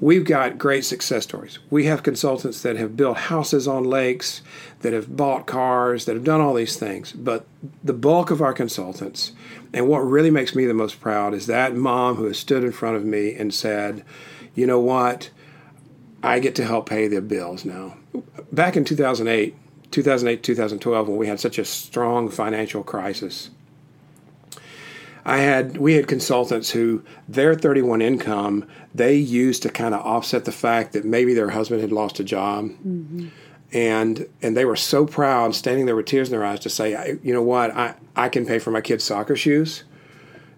We've 0.00 0.24
got 0.24 0.58
great 0.58 0.84
success 0.84 1.24
stories. 1.24 1.58
We 1.70 1.84
have 1.84 2.02
consultants 2.02 2.62
that 2.62 2.76
have 2.76 2.96
built 2.96 3.16
houses 3.16 3.68
on 3.68 3.84
lakes, 3.84 4.42
that 4.80 4.92
have 4.92 5.16
bought 5.16 5.46
cars, 5.46 6.04
that 6.04 6.14
have 6.14 6.24
done 6.24 6.40
all 6.40 6.54
these 6.54 6.76
things. 6.76 7.12
But 7.12 7.46
the 7.82 7.92
bulk 7.92 8.30
of 8.30 8.42
our 8.42 8.52
consultants, 8.52 9.32
and 9.72 9.88
what 9.88 10.00
really 10.00 10.30
makes 10.30 10.54
me 10.54 10.66
the 10.66 10.74
most 10.74 11.00
proud, 11.00 11.32
is 11.32 11.46
that 11.46 11.74
mom 11.74 12.16
who 12.16 12.24
has 12.24 12.38
stood 12.38 12.64
in 12.64 12.72
front 12.72 12.96
of 12.96 13.04
me 13.04 13.34
and 13.34 13.54
said, 13.54 14.04
you 14.54 14.66
know 14.66 14.80
what? 14.80 15.30
I 16.22 16.38
get 16.38 16.54
to 16.56 16.64
help 16.64 16.88
pay 16.88 17.06
the 17.06 17.20
bills 17.20 17.64
now. 17.64 17.96
Back 18.52 18.76
in 18.76 18.84
2008, 18.84 19.54
2008, 19.90 20.42
2012, 20.42 21.08
when 21.08 21.16
we 21.18 21.26
had 21.26 21.38
such 21.38 21.58
a 21.58 21.64
strong 21.64 22.28
financial 22.28 22.82
crisis, 22.82 23.50
I 25.24 25.38
had 25.38 25.78
we 25.78 25.94
had 25.94 26.06
consultants 26.06 26.70
who 26.70 27.02
their 27.28 27.54
31 27.54 28.02
income 28.02 28.66
they 28.94 29.14
used 29.14 29.62
to 29.62 29.70
kind 29.70 29.94
of 29.94 30.00
offset 30.04 30.44
the 30.44 30.52
fact 30.52 30.92
that 30.92 31.04
maybe 31.04 31.34
their 31.34 31.50
husband 31.50 31.80
had 31.80 31.92
lost 31.92 32.20
a 32.20 32.24
job. 32.24 32.66
Mm-hmm. 32.66 33.28
And 33.72 34.28
and 34.40 34.56
they 34.56 34.64
were 34.64 34.76
so 34.76 35.06
proud, 35.06 35.54
standing 35.54 35.86
there 35.86 35.96
with 35.96 36.06
tears 36.06 36.28
in 36.28 36.32
their 36.38 36.44
eyes, 36.44 36.60
to 36.60 36.70
say, 36.70 37.18
you 37.22 37.32
know 37.32 37.42
what, 37.42 37.72
I, 37.72 37.94
I 38.14 38.28
can 38.28 38.46
pay 38.46 38.60
for 38.60 38.70
my 38.70 38.80
kids' 38.80 39.02
soccer 39.02 39.34
shoes, 39.34 39.82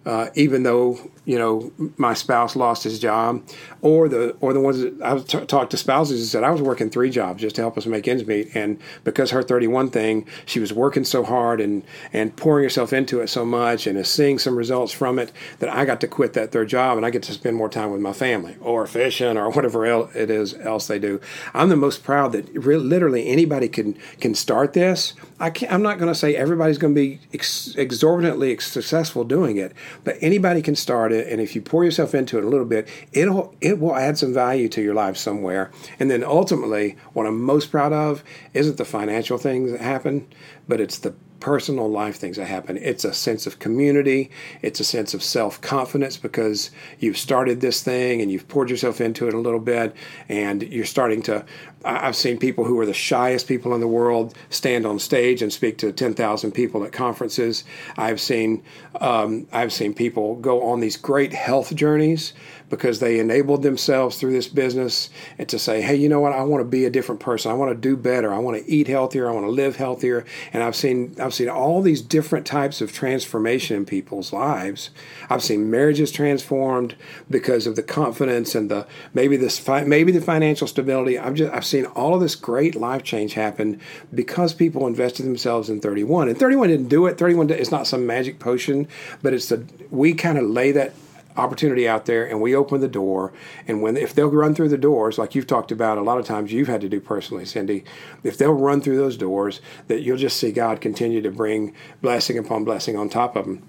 uh, 0.05 0.29
even 0.35 0.61
though 0.63 1.09
you 1.27 1.37
know 1.37 1.73
my 1.97 2.13
spouse 2.13 2.55
lost 2.55 2.85
his 2.85 2.99
job, 2.99 3.43
or 3.81 4.07
the 4.07 4.31
or 4.39 4.53
the 4.53 4.61
ones 4.61 4.79
that 4.79 5.01
I 5.03 5.13
was 5.13 5.25
t- 5.25 5.45
talked 5.45 5.71
to 5.71 5.77
spouses 5.77 6.21
and 6.21 6.29
said 6.29 6.43
I 6.45 6.51
was 6.51 6.61
working 6.61 6.89
three 6.89 7.09
jobs 7.09 7.41
just 7.41 7.57
to 7.57 7.61
help 7.61 7.77
us 7.77 7.85
make 7.85 8.07
ends 8.07 8.25
meet, 8.25 8.55
and 8.55 8.79
because 9.03 9.31
her 9.31 9.43
31 9.43 9.89
thing, 9.89 10.25
she 10.45 10.61
was 10.61 10.71
working 10.71 11.03
so 11.03 11.25
hard 11.25 11.59
and 11.59 11.83
and 12.13 12.33
pouring 12.37 12.63
herself 12.63 12.93
into 12.93 13.19
it 13.19 13.27
so 13.27 13.43
much, 13.43 13.85
and 13.87 13.97
is 13.97 14.07
seeing 14.07 14.39
some 14.39 14.55
results 14.55 14.93
from 14.93 15.19
it 15.19 15.33
that 15.59 15.67
I 15.67 15.83
got 15.83 15.99
to 15.99 16.07
quit 16.07 16.31
that 16.33 16.53
third 16.53 16.69
job 16.69 16.95
and 16.95 17.05
I 17.05 17.09
get 17.09 17.23
to 17.23 17.33
spend 17.33 17.57
more 17.57 17.67
time 17.67 17.91
with 17.91 17.99
my 17.99 18.13
family 18.13 18.55
or 18.61 18.87
fishing 18.87 19.35
or 19.35 19.49
whatever 19.57 19.85
it 19.85 20.31
is 20.31 20.53
else 20.59 20.87
they 20.87 20.97
do. 20.97 21.19
I'm 21.53 21.67
the 21.67 21.75
most 21.75 22.05
proud 22.05 22.31
that 22.31 22.47
really, 22.53 22.85
literally 22.85 23.27
anybody 23.27 23.67
can 23.67 23.97
can 24.21 24.33
start 24.33 24.71
this. 24.71 25.13
I 25.41 25.49
can't, 25.49 25.73
I'm 25.73 25.83
not 25.83 25.97
going 25.99 26.07
to 26.07 26.15
say 26.15 26.37
everybody's 26.37 26.77
going 26.77 26.95
to 26.95 26.99
be 27.01 27.19
ex- 27.33 27.75
exorbitantly 27.75 28.61
successful 28.61 29.25
doing 29.25 29.57
it, 29.57 29.73
but 30.05 30.15
anybody 30.21 30.61
can 30.61 30.75
start 30.75 31.11
it 31.11 31.16
it, 31.17 31.27
and 31.27 31.41
if 31.41 31.55
you 31.55 31.61
pour 31.61 31.83
yourself 31.83 32.15
into 32.15 32.37
it 32.37 32.43
a 32.43 32.47
little 32.47 32.65
bit, 32.65 32.87
it'll 33.11 33.55
it 33.61 33.79
will 33.79 33.95
add 33.95 34.17
some 34.17 34.33
value 34.33 34.69
to 34.69 34.81
your 34.81 34.93
life 34.93 35.17
somewhere. 35.17 35.71
And 35.99 36.09
then 36.09 36.23
ultimately, 36.23 36.97
what 37.13 37.25
I'm 37.25 37.41
most 37.41 37.71
proud 37.71 37.93
of 37.93 38.23
isn't 38.53 38.77
the 38.77 38.85
financial 38.85 39.37
things 39.37 39.71
that 39.71 39.81
happen, 39.81 40.27
but 40.67 40.79
it's 40.79 40.99
the 40.99 41.13
personal 41.39 41.89
life 41.89 42.17
things 42.17 42.37
that 42.37 42.45
happen. 42.45 42.77
It's 42.77 43.05
a 43.05 43.13
sense 43.13 43.47
of 43.47 43.59
community. 43.59 44.31
It's 44.61 44.79
a 44.79 44.83
sense 44.83 45.13
of 45.13 45.23
self 45.23 45.61
confidence 45.61 46.17
because 46.17 46.71
you've 46.99 47.17
started 47.17 47.61
this 47.61 47.81
thing 47.81 48.21
and 48.21 48.31
you've 48.31 48.47
poured 48.47 48.69
yourself 48.69 49.01
into 49.01 49.27
it 49.27 49.33
a 49.33 49.39
little 49.39 49.59
bit, 49.59 49.95
and 50.29 50.63
you're 50.63 50.85
starting 50.85 51.21
to. 51.23 51.45
I've 51.85 52.15
seen 52.15 52.37
people 52.37 52.65
who 52.65 52.77
are 52.79 52.85
the 52.85 52.93
shyest 52.93 53.47
people 53.47 53.73
in 53.73 53.79
the 53.79 53.87
world 53.87 54.35
stand 54.49 54.85
on 54.85 54.99
stage 54.99 55.41
and 55.41 55.53
speak 55.53 55.77
to 55.77 55.91
10,000 55.93 56.51
people 56.51 56.83
at 56.83 56.91
conferences. 56.91 57.63
I've 57.97 58.19
seen 58.19 58.63
um, 58.99 59.47
I've 59.53 59.71
seen 59.71 59.93
people 59.93 60.35
go 60.35 60.63
on 60.63 60.79
these 60.79 60.97
great 60.97 61.33
health 61.33 61.73
journeys 61.75 62.33
because 62.69 62.99
they 62.99 63.19
enabled 63.19 63.63
themselves 63.63 64.17
through 64.17 64.33
this 64.33 64.47
business 64.47 65.09
and 65.37 65.47
to 65.49 65.57
say, 65.57 65.81
hey, 65.81 65.95
you 65.95 66.09
know 66.09 66.19
what? 66.19 66.33
I 66.33 66.43
want 66.43 66.61
to 66.61 66.65
be 66.67 66.85
a 66.85 66.89
different 66.89 67.21
person. 67.21 67.51
I 67.51 67.53
want 67.53 67.71
to 67.71 67.75
do 67.75 67.95
better. 67.95 68.33
I 68.33 68.39
want 68.39 68.57
to 68.57 68.69
eat 68.69 68.87
healthier. 68.87 69.29
I 69.29 69.33
want 69.33 69.45
to 69.45 69.51
live 69.51 69.77
healthier. 69.77 70.25
And 70.51 70.63
I've 70.63 70.75
seen 70.75 71.15
I've 71.19 71.33
seen 71.33 71.49
all 71.49 71.81
these 71.81 72.01
different 72.01 72.45
types 72.45 72.81
of 72.81 72.91
transformation 72.91 73.77
in 73.77 73.85
people's 73.85 74.33
lives. 74.33 74.89
I've 75.29 75.43
seen 75.43 75.71
marriages 75.71 76.11
transformed 76.11 76.95
because 77.29 77.67
of 77.67 77.75
the 77.75 77.83
confidence 77.83 78.55
and 78.55 78.69
the 78.69 78.85
maybe 79.13 79.37
this 79.37 79.65
maybe 79.67 80.11
the 80.11 80.21
financial 80.21 80.67
stability. 80.67 81.17
I've 81.17 81.35
just 81.35 81.53
I've 81.53 81.65
seen 81.65 81.85
all 81.85 82.15
of 82.15 82.21
this 82.21 82.35
great 82.35 82.75
life 82.75 83.03
change 83.03 83.33
happen 83.33 83.79
because 84.13 84.53
people 84.53 84.87
invested 84.87 85.25
themselves 85.25 85.69
in 85.69 85.79
31. 85.79 86.29
And 86.29 86.37
31 86.37 86.69
didn't 86.69 86.89
do 86.89 87.05
it. 87.05 87.17
31 87.17 87.49
is 87.51 87.71
not 87.71 87.87
some 87.87 88.05
magic 88.05 88.39
potion, 88.39 88.87
but 89.21 89.33
it's 89.33 89.49
the 89.49 89.65
we 89.89 90.13
kind 90.13 90.37
of 90.37 90.45
lay 90.45 90.71
that 90.71 90.93
opportunity 91.37 91.87
out 91.87 92.05
there 92.05 92.25
and 92.25 92.41
we 92.41 92.55
open 92.55 92.81
the 92.81 92.87
door. 92.87 93.31
And 93.67 93.81
when 93.81 93.95
if 93.97 94.13
they'll 94.13 94.29
run 94.29 94.55
through 94.55 94.69
the 94.69 94.77
doors 94.77 95.17
like 95.17 95.35
you've 95.35 95.47
talked 95.47 95.71
about 95.71 95.97
a 95.97 96.01
lot 96.01 96.17
of 96.17 96.25
times 96.25 96.51
you've 96.51 96.67
had 96.67 96.81
to 96.81 96.89
do 96.89 96.99
personally 96.99 97.45
cindy 97.45 97.83
if 98.23 98.37
they'll 98.37 98.53
run 98.53 98.81
through 98.81 98.97
those 98.97 99.17
doors 99.17 99.61
that 99.87 100.01
you'll 100.01 100.17
just 100.17 100.37
see 100.37 100.51
god 100.51 100.81
continue 100.81 101.21
to 101.21 101.31
bring 101.31 101.73
blessing 102.01 102.37
upon 102.37 102.63
blessing 102.63 102.97
on 102.97 103.09
top 103.09 103.35
of 103.35 103.45
them 103.45 103.63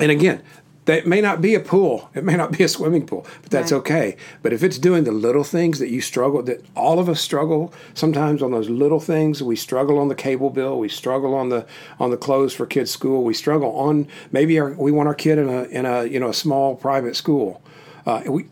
and 0.00 0.10
again 0.10 0.42
that 0.86 1.06
may 1.06 1.20
not 1.20 1.40
be 1.40 1.54
a 1.54 1.60
pool, 1.60 2.10
it 2.14 2.24
may 2.24 2.36
not 2.36 2.52
be 2.52 2.64
a 2.64 2.68
swimming 2.68 3.06
pool, 3.06 3.26
but 3.42 3.50
that's 3.50 3.72
right. 3.72 3.78
okay. 3.78 4.16
But 4.42 4.52
if 4.52 4.62
it's 4.62 4.78
doing 4.78 5.04
the 5.04 5.12
little 5.12 5.44
things 5.44 5.78
that 5.78 5.90
you 5.90 6.00
struggle, 6.00 6.42
that 6.42 6.64
all 6.76 6.98
of 6.98 7.08
us 7.08 7.20
struggle 7.20 7.72
sometimes 7.94 8.42
on 8.42 8.50
those 8.50 8.68
little 8.68 9.00
things, 9.00 9.42
we 9.42 9.56
struggle 9.56 9.98
on 9.98 10.08
the 10.08 10.14
cable 10.14 10.50
bill, 10.50 10.78
we 10.78 10.88
struggle 10.88 11.34
on 11.34 11.48
the 11.48 11.66
on 11.98 12.10
the 12.10 12.16
clothes 12.16 12.52
for 12.52 12.66
kids' 12.66 12.90
school, 12.90 13.24
we 13.24 13.34
struggle 13.34 13.74
on 13.76 14.06
maybe 14.32 14.58
our, 14.58 14.72
we 14.72 14.92
want 14.92 15.08
our 15.08 15.14
kid 15.14 15.38
in 15.38 15.48
a 15.48 15.62
in 15.64 15.86
a 15.86 16.04
you 16.04 16.20
know 16.20 16.28
a 16.28 16.34
small 16.34 16.74
private 16.76 17.16
school. 17.16 17.62
Uh, 18.06 18.22
we 18.26 18.46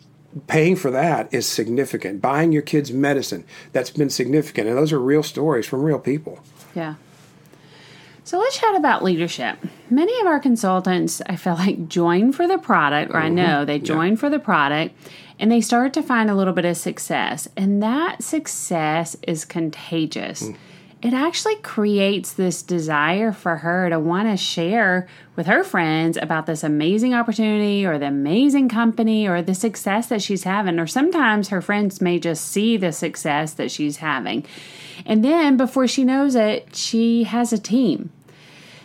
paying 0.47 0.77
for 0.77 0.91
that 0.91 1.33
is 1.33 1.47
significant. 1.47 2.23
Buying 2.23 2.53
your 2.53 2.63
kids 2.63 2.91
medicine, 2.91 3.45
that's 3.73 3.91
been 3.91 4.11
significant. 4.11 4.69
And 4.69 4.77
those 4.77 4.93
are 4.93 4.99
real 4.99 5.23
stories 5.23 5.67
from 5.67 5.83
real 5.83 5.99
people. 5.99 6.41
Yeah. 6.75 6.95
So 8.25 8.39
let's 8.39 8.59
chat 8.59 8.77
about 8.77 9.03
leadership. 9.03 9.59
Many 9.91 10.19
of 10.21 10.27
our 10.27 10.39
consultants, 10.39 11.21
I 11.27 11.37
feel 11.37 11.55
like, 11.55 11.89
join 11.89 12.33
for 12.33 12.47
the 12.47 12.59
product, 12.59 13.11
or 13.11 13.15
mm-hmm. 13.15 13.27
I 13.27 13.29
know 13.29 13.65
they 13.65 13.79
join 13.79 14.11
yeah. 14.11 14.17
for 14.17 14.31
the 14.31 14.39
product, 14.39 14.95
and 15.39 15.51
they 15.51 15.61
start 15.61 15.93
to 15.95 16.03
find 16.03 16.31
a 16.31 16.35
little 16.35 16.53
bit 16.53 16.65
of 16.65 16.77
success. 16.77 17.49
And 17.57 17.83
that 17.83 18.23
success 18.23 19.17
is 19.27 19.45
contagious. 19.45 20.45
Mm 20.45 20.57
it 21.03 21.13
actually 21.13 21.57
creates 21.57 22.33
this 22.33 22.63
desire 22.63 23.33
for 23.33 23.57
her 23.57 23.91
to 23.91 23.99
want 23.99 24.29
to 24.29 24.37
share 24.37 25.09
with 25.35 25.47
her 25.47 25.65
friends 25.65 26.17
about 26.17 26.47
this 26.47 26.63
amazing 26.63 27.13
opportunity 27.13 27.85
or 27.85 27.99
the 27.99 28.07
amazing 28.07 28.69
company 28.69 29.27
or 29.27 29.43
the 29.43 29.55
success 29.55 30.07
that 30.07 30.23
she's 30.23 30.45
having. 30.45 30.79
Or 30.79 30.87
sometimes 30.87 31.49
her 31.49 31.61
friends 31.61 32.01
may 32.01 32.21
just 32.21 32.47
see 32.49 32.77
the 32.77 32.93
success 32.93 33.53
that 33.55 33.73
she's 33.73 33.97
having. 33.97 34.47
And 35.05 35.25
then 35.25 35.57
before 35.57 35.89
she 35.89 36.05
knows 36.05 36.37
it, 36.37 36.77
she 36.77 37.25
has 37.25 37.53
a 37.53 37.59
team. 37.59 38.11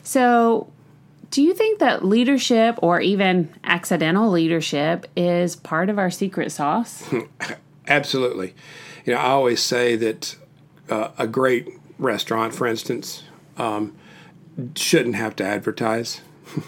So, 0.01 0.71
do 1.30 1.43
you 1.43 1.53
think 1.53 1.80
that 1.80 2.03
leadership 2.03 2.80
or 2.82 2.99
even 2.99 3.53
accidental 3.63 4.32
leadership 4.32 5.06
is 5.15 5.56
part 5.56 5.89
of 5.89 5.99
our 5.99 6.10
secret 6.10 6.51
sauce? 6.51 7.08
Absolutely. 7.88 8.56
You 9.06 9.13
know, 9.13 9.19
I 9.19 9.25
always 9.25 9.62
say 9.62 9.95
that 9.97 10.36
uh, 10.89 11.10
a 11.17 11.27
great 11.27 11.67
restaurant, 11.99 12.53
for 12.53 12.67
instance, 12.67 13.23
um, 13.57 13.95
shouldn't 14.75 15.15
have 15.15 15.36
to 15.38 15.43
advertise 15.43 16.21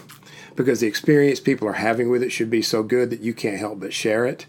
because 0.56 0.80
the 0.80 0.86
experience 0.86 1.40
people 1.40 1.68
are 1.68 1.74
having 1.74 2.10
with 2.10 2.22
it 2.22 2.30
should 2.30 2.50
be 2.50 2.62
so 2.62 2.82
good 2.82 3.10
that 3.10 3.20
you 3.20 3.34
can't 3.34 3.58
help 3.58 3.80
but 3.80 3.92
share 3.92 4.26
it. 4.26 4.46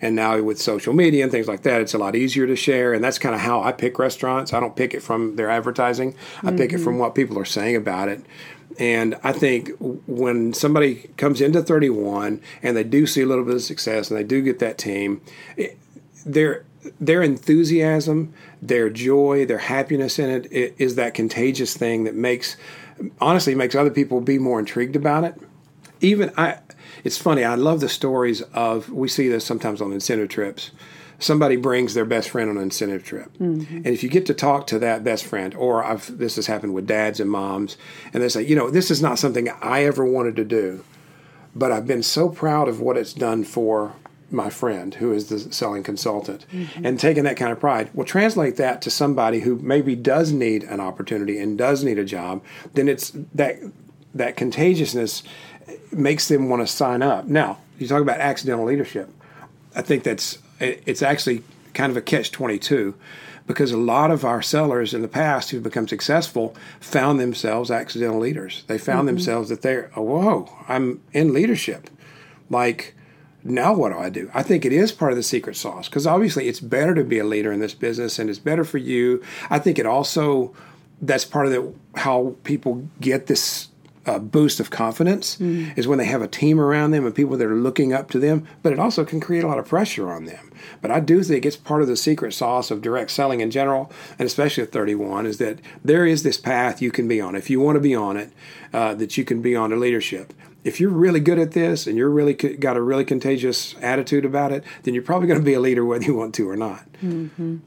And 0.00 0.14
now 0.14 0.40
with 0.42 0.60
social 0.60 0.92
media 0.92 1.22
and 1.22 1.32
things 1.32 1.48
like 1.48 1.62
that, 1.62 1.80
it's 1.80 1.94
a 1.94 1.98
lot 1.98 2.14
easier 2.14 2.46
to 2.46 2.56
share. 2.56 2.92
And 2.92 3.02
that's 3.02 3.18
kind 3.18 3.34
of 3.34 3.40
how 3.40 3.62
I 3.62 3.72
pick 3.72 3.98
restaurants. 3.98 4.52
I 4.52 4.60
don't 4.60 4.76
pick 4.76 4.92
it 4.92 5.02
from 5.02 5.36
their 5.36 5.48
advertising, 5.48 6.14
I 6.42 6.48
mm-hmm. 6.48 6.56
pick 6.56 6.72
it 6.72 6.78
from 6.78 6.94
mm-hmm. 6.94 7.00
what 7.00 7.14
people 7.14 7.38
are 7.38 7.44
saying 7.44 7.76
about 7.76 8.08
it. 8.08 8.22
And 8.78 9.14
I 9.22 9.32
think 9.32 9.70
when 9.78 10.52
somebody 10.52 11.08
comes 11.16 11.40
into 11.40 11.62
31 11.62 12.40
and 12.62 12.76
they 12.76 12.82
do 12.82 13.06
see 13.06 13.22
a 13.22 13.26
little 13.26 13.44
bit 13.44 13.54
of 13.54 13.62
success 13.62 14.10
and 14.10 14.18
they 14.18 14.24
do 14.24 14.42
get 14.42 14.58
that 14.58 14.78
team, 14.78 15.20
it, 15.56 15.78
they're 16.26 16.64
their 17.00 17.22
enthusiasm, 17.22 18.32
their 18.60 18.90
joy, 18.90 19.46
their 19.46 19.58
happiness 19.58 20.18
in 20.18 20.30
it 20.30 20.46
is 20.50 20.94
that 20.96 21.14
contagious 21.14 21.76
thing 21.76 22.04
that 22.04 22.14
makes, 22.14 22.56
honestly, 23.20 23.54
makes 23.54 23.74
other 23.74 23.90
people 23.90 24.20
be 24.20 24.38
more 24.38 24.58
intrigued 24.58 24.96
about 24.96 25.24
it. 25.24 25.40
Even 26.00 26.32
I, 26.36 26.58
it's 27.02 27.18
funny. 27.18 27.44
I 27.44 27.54
love 27.54 27.80
the 27.80 27.88
stories 27.88 28.42
of. 28.52 28.90
We 28.90 29.08
see 29.08 29.28
this 29.28 29.44
sometimes 29.44 29.80
on 29.80 29.92
incentive 29.92 30.28
trips. 30.28 30.70
Somebody 31.18 31.56
brings 31.56 31.94
their 31.94 32.04
best 32.04 32.28
friend 32.28 32.50
on 32.50 32.56
an 32.56 32.64
incentive 32.64 33.04
trip, 33.04 33.32
mm-hmm. 33.38 33.76
and 33.76 33.86
if 33.86 34.02
you 34.02 34.10
get 34.10 34.26
to 34.26 34.34
talk 34.34 34.66
to 34.66 34.78
that 34.80 35.04
best 35.04 35.24
friend, 35.24 35.54
or 35.54 35.84
I've, 35.84 36.18
this 36.18 36.36
has 36.36 36.48
happened 36.48 36.74
with 36.74 36.88
dads 36.88 37.20
and 37.20 37.30
moms, 37.30 37.78
and 38.12 38.22
they 38.22 38.28
say, 38.28 38.42
you 38.42 38.56
know, 38.56 38.68
this 38.68 38.90
is 38.90 39.00
not 39.00 39.18
something 39.18 39.48
I 39.62 39.84
ever 39.84 40.04
wanted 40.04 40.34
to 40.36 40.44
do, 40.44 40.84
but 41.54 41.70
I've 41.70 41.86
been 41.86 42.02
so 42.02 42.28
proud 42.28 42.68
of 42.68 42.80
what 42.80 42.96
it's 42.96 43.14
done 43.14 43.44
for 43.44 43.94
my 44.30 44.50
friend 44.50 44.94
who 44.94 45.12
is 45.12 45.28
the 45.28 45.38
selling 45.38 45.82
consultant 45.82 46.46
mm-hmm. 46.52 46.84
and 46.84 46.98
taking 46.98 47.24
that 47.24 47.36
kind 47.36 47.52
of 47.52 47.60
pride 47.60 47.90
well 47.94 48.06
translate 48.06 48.56
that 48.56 48.82
to 48.82 48.90
somebody 48.90 49.40
who 49.40 49.56
maybe 49.56 49.94
does 49.94 50.32
need 50.32 50.62
an 50.64 50.80
opportunity 50.80 51.38
and 51.38 51.58
does 51.58 51.84
need 51.84 51.98
a 51.98 52.04
job 52.04 52.42
then 52.74 52.88
it's 52.88 53.12
that 53.34 53.56
that 54.14 54.36
contagiousness 54.36 55.22
makes 55.90 56.28
them 56.28 56.48
want 56.48 56.60
to 56.60 56.66
sign 56.66 57.02
up 57.02 57.26
now 57.26 57.58
you 57.78 57.86
talk 57.86 58.02
about 58.02 58.20
accidental 58.20 58.64
leadership 58.64 59.10
i 59.74 59.82
think 59.82 60.02
that's 60.02 60.38
it's 60.60 61.02
actually 61.02 61.42
kind 61.74 61.90
of 61.90 61.96
a 61.96 62.02
catch 62.02 62.30
22 62.30 62.94
because 63.46 63.72
a 63.72 63.76
lot 63.76 64.10
of 64.10 64.24
our 64.24 64.40
sellers 64.40 64.94
in 64.94 65.02
the 65.02 65.08
past 65.08 65.50
who've 65.50 65.62
become 65.62 65.86
successful 65.86 66.56
found 66.80 67.20
themselves 67.20 67.70
accidental 67.70 68.18
leaders 68.18 68.64
they 68.68 68.78
found 68.78 69.00
mm-hmm. 69.00 69.16
themselves 69.16 69.48
that 69.48 69.62
they're 69.62 69.90
oh, 69.96 70.02
whoa 70.02 70.48
i'm 70.68 71.02
in 71.12 71.32
leadership 71.32 71.90
like 72.50 72.93
now 73.44 73.74
what 73.74 73.92
do 73.92 73.98
I 73.98 74.08
do? 74.08 74.30
I 74.32 74.42
think 74.42 74.64
it 74.64 74.72
is 74.72 74.90
part 74.90 75.12
of 75.12 75.16
the 75.16 75.22
secret 75.22 75.56
sauce 75.56 75.88
because 75.88 76.06
obviously 76.06 76.48
it's 76.48 76.60
better 76.60 76.94
to 76.94 77.04
be 77.04 77.18
a 77.18 77.24
leader 77.24 77.52
in 77.52 77.60
this 77.60 77.74
business 77.74 78.18
and 78.18 78.30
it's 78.30 78.38
better 78.38 78.64
for 78.64 78.78
you. 78.78 79.22
I 79.50 79.58
think 79.58 79.78
it 79.78 79.86
also 79.86 80.54
that's 81.02 81.24
part 81.24 81.46
of 81.46 81.52
the 81.52 82.00
how 82.00 82.36
people 82.44 82.88
get 83.00 83.26
this 83.26 83.68
uh, 84.06 84.18
boost 84.18 84.60
of 84.60 84.70
confidence 84.70 85.36
mm 85.36 85.54
is 85.76 85.88
when 85.88 85.98
they 85.98 86.04
have 86.04 86.22
a 86.22 86.28
team 86.28 86.60
around 86.60 86.92
them 86.92 87.04
and 87.04 87.14
people 87.14 87.36
that 87.36 87.46
are 87.46 87.54
looking 87.56 87.92
up 87.92 88.10
to 88.10 88.18
them. 88.18 88.46
But 88.62 88.72
it 88.72 88.78
also 88.78 89.04
can 89.04 89.18
create 89.18 89.42
a 89.42 89.48
lot 89.48 89.58
of 89.58 89.66
pressure 89.66 90.10
on 90.10 90.24
them. 90.24 90.52
But 90.80 90.90
I 90.90 91.00
do 91.00 91.22
think 91.22 91.44
it's 91.44 91.56
part 91.56 91.82
of 91.82 91.88
the 91.88 91.96
secret 91.96 92.32
sauce 92.32 92.70
of 92.70 92.80
direct 92.80 93.10
selling 93.10 93.40
in 93.40 93.50
general, 93.50 93.90
and 94.18 94.26
especially 94.26 94.62
at 94.62 94.72
31, 94.72 95.26
is 95.26 95.38
that 95.38 95.58
there 95.84 96.06
is 96.06 96.22
this 96.22 96.36
path 96.36 96.80
you 96.80 96.92
can 96.92 97.08
be 97.08 97.20
on 97.20 97.34
if 97.34 97.50
you 97.50 97.60
want 97.60 97.76
to 97.76 97.80
be 97.80 97.94
on 97.94 98.16
it. 98.16 98.30
Uh, 98.72 98.94
that 98.94 99.16
you 99.16 99.24
can 99.24 99.40
be 99.40 99.56
on 99.56 99.70
to 99.70 99.76
leadership 99.76 100.32
if 100.64 100.80
you're 100.80 100.90
really 100.90 101.20
good 101.20 101.38
at 101.38 101.52
this 101.52 101.86
and 101.86 101.96
you're 101.96 102.10
really 102.10 102.32
got 102.32 102.76
a 102.76 102.82
really 102.82 103.04
contagious 103.04 103.74
attitude 103.80 104.24
about 104.24 104.50
it, 104.50 104.64
then 104.82 104.94
you're 104.94 105.02
probably 105.02 105.28
going 105.28 105.38
to 105.38 105.44
be 105.44 105.54
a 105.54 105.60
leader 105.60 105.84
whether 105.84 106.04
you 106.04 106.14
want 106.14 106.34
to 106.34 106.48
or 106.48 106.56
not. 106.56 106.90
Mm-hmm. 107.02 107.58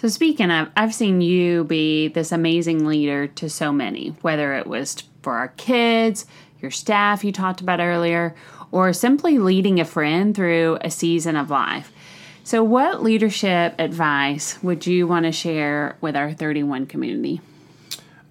So, 0.00 0.08
speaking 0.08 0.50
of, 0.50 0.68
I've 0.76 0.94
seen 0.94 1.20
you 1.20 1.64
be 1.64 2.08
this 2.08 2.30
amazing 2.30 2.86
leader 2.86 3.26
to 3.26 3.48
so 3.48 3.72
many, 3.72 4.10
whether 4.22 4.54
it 4.54 4.66
was 4.66 5.02
for 5.22 5.36
our 5.36 5.48
kids, 5.48 6.26
your 6.60 6.70
staff 6.70 7.24
you 7.24 7.32
talked 7.32 7.60
about 7.60 7.80
earlier, 7.80 8.34
or 8.70 8.92
simply 8.92 9.38
leading 9.38 9.80
a 9.80 9.84
friend 9.84 10.36
through 10.36 10.78
a 10.82 10.90
season 10.90 11.34
of 11.34 11.50
life. 11.50 11.92
So, 12.44 12.62
what 12.62 13.02
leadership 13.02 13.74
advice 13.78 14.62
would 14.62 14.86
you 14.86 15.06
want 15.06 15.26
to 15.26 15.32
share 15.32 15.96
with 16.00 16.16
our 16.16 16.32
31 16.32 16.86
community? 16.86 17.40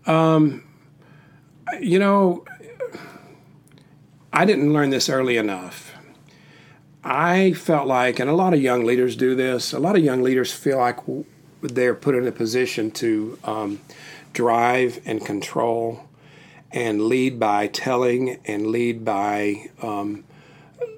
Um, 0.05 0.63
you 1.81 1.99
know, 1.99 2.45
I 4.31 4.45
didn't 4.45 4.73
learn 4.73 4.89
this 4.89 5.09
early 5.09 5.37
enough. 5.37 5.93
I 7.03 7.53
felt 7.53 7.87
like, 7.87 8.19
and 8.19 8.29
a 8.29 8.33
lot 8.33 8.53
of 8.53 8.61
young 8.61 8.83
leaders 8.85 9.15
do 9.15 9.35
this, 9.35 9.71
a 9.71 9.79
lot 9.79 9.95
of 9.95 10.03
young 10.03 10.21
leaders 10.21 10.51
feel 10.51 10.77
like 10.77 10.99
they're 11.61 11.95
put 11.95 12.15
in 12.15 12.27
a 12.27 12.31
position 12.31 12.91
to 12.91 13.39
um, 13.43 13.79
drive 14.33 14.99
and 15.05 15.25
control 15.25 16.07
and 16.71 17.03
lead 17.03 17.39
by 17.39 17.67
telling 17.67 18.37
and 18.45 18.67
lead 18.67 19.05
by 19.05 19.69
um, 19.81 20.23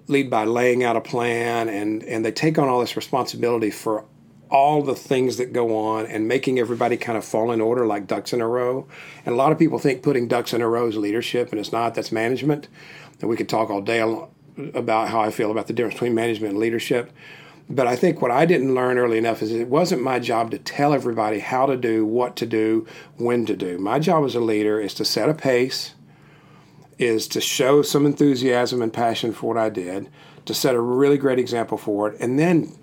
lead 0.08 0.30
by 0.30 0.44
laying 0.44 0.84
out 0.84 0.96
a 0.96 1.02
plan 1.02 1.70
and 1.70 2.04
and 2.04 2.26
they 2.26 2.32
take 2.32 2.58
on 2.58 2.68
all 2.68 2.80
this 2.80 2.96
responsibility 2.96 3.70
for 3.70 4.04
all 4.50 4.82
the 4.82 4.96
things 4.96 5.38
that 5.38 5.54
go 5.54 5.78
on 5.78 6.06
and 6.08 6.28
making 6.28 6.60
everybody 6.60 6.98
kind 6.98 7.18
of 7.18 7.26
fall 7.26 7.52
in 7.52 7.62
order 7.62 7.86
like 7.86 8.08
ducks 8.08 8.34
in 8.34 8.42
a 8.42 8.48
row. 8.48 8.88
And 9.26 9.34
a 9.34 9.38
lot 9.38 9.52
of 9.52 9.60
people 9.60 9.80
think 9.80 10.02
putting 10.02 10.28
ducks 10.28 10.54
in 10.54 10.62
a 10.62 10.68
row 10.68 10.88
is 10.88 10.98
leadership, 10.98 11.52
and 11.52 11.60
it's 11.60 11.72
not. 11.72 11.94
That's 11.94 12.12
management. 12.12 12.68
And 13.22 13.30
we 13.30 13.38
could 13.38 13.50
talk 13.50 13.70
all 13.70 13.82
day 13.82 14.00
about 14.74 15.10
how 15.10 15.20
I 15.20 15.30
feel 15.32 15.52
about 15.52 15.68
the 15.68 15.74
difference 15.74 15.96
between 15.96 16.16
management 16.16 16.54
and 16.54 16.60
leadership. 16.60 17.12
But 17.70 17.86
I 17.86 17.96
think 17.96 18.22
what 18.22 18.32
I 18.32 18.48
didn't 18.48 18.74
learn 18.74 18.98
early 18.98 19.20
enough 19.20 19.44
is 19.44 19.52
it 19.52 19.68
wasn't 19.68 20.02
my 20.02 20.18
job 20.18 20.50
to 20.52 20.58
tell 20.58 20.92
everybody 20.92 21.40
how 21.40 21.68
to 21.68 21.78
do, 21.78 22.04
what 22.04 22.36
to 22.38 22.48
do, 22.48 22.88
when 23.18 23.46
to 23.46 23.56
do. 23.56 23.78
My 23.78 24.00
job 24.00 24.26
as 24.26 24.34
a 24.34 24.40
leader 24.40 24.80
is 24.80 24.96
to 24.96 25.06
set 25.06 25.30
a 25.30 25.36
pace, 25.36 25.94
is 26.98 27.28
to 27.28 27.40
show 27.40 27.84
some 27.84 28.08
enthusiasm 28.08 28.82
and 28.82 28.92
passion 28.92 29.32
for 29.32 29.54
what 29.54 29.58
I 29.58 29.70
did, 29.70 30.10
to 30.46 30.54
set 30.56 30.74
a 30.74 30.82
really 30.82 31.20
great 31.20 31.38
example 31.38 31.78
for 31.78 32.10
it, 32.10 32.20
and 32.20 32.40
then 32.40 32.76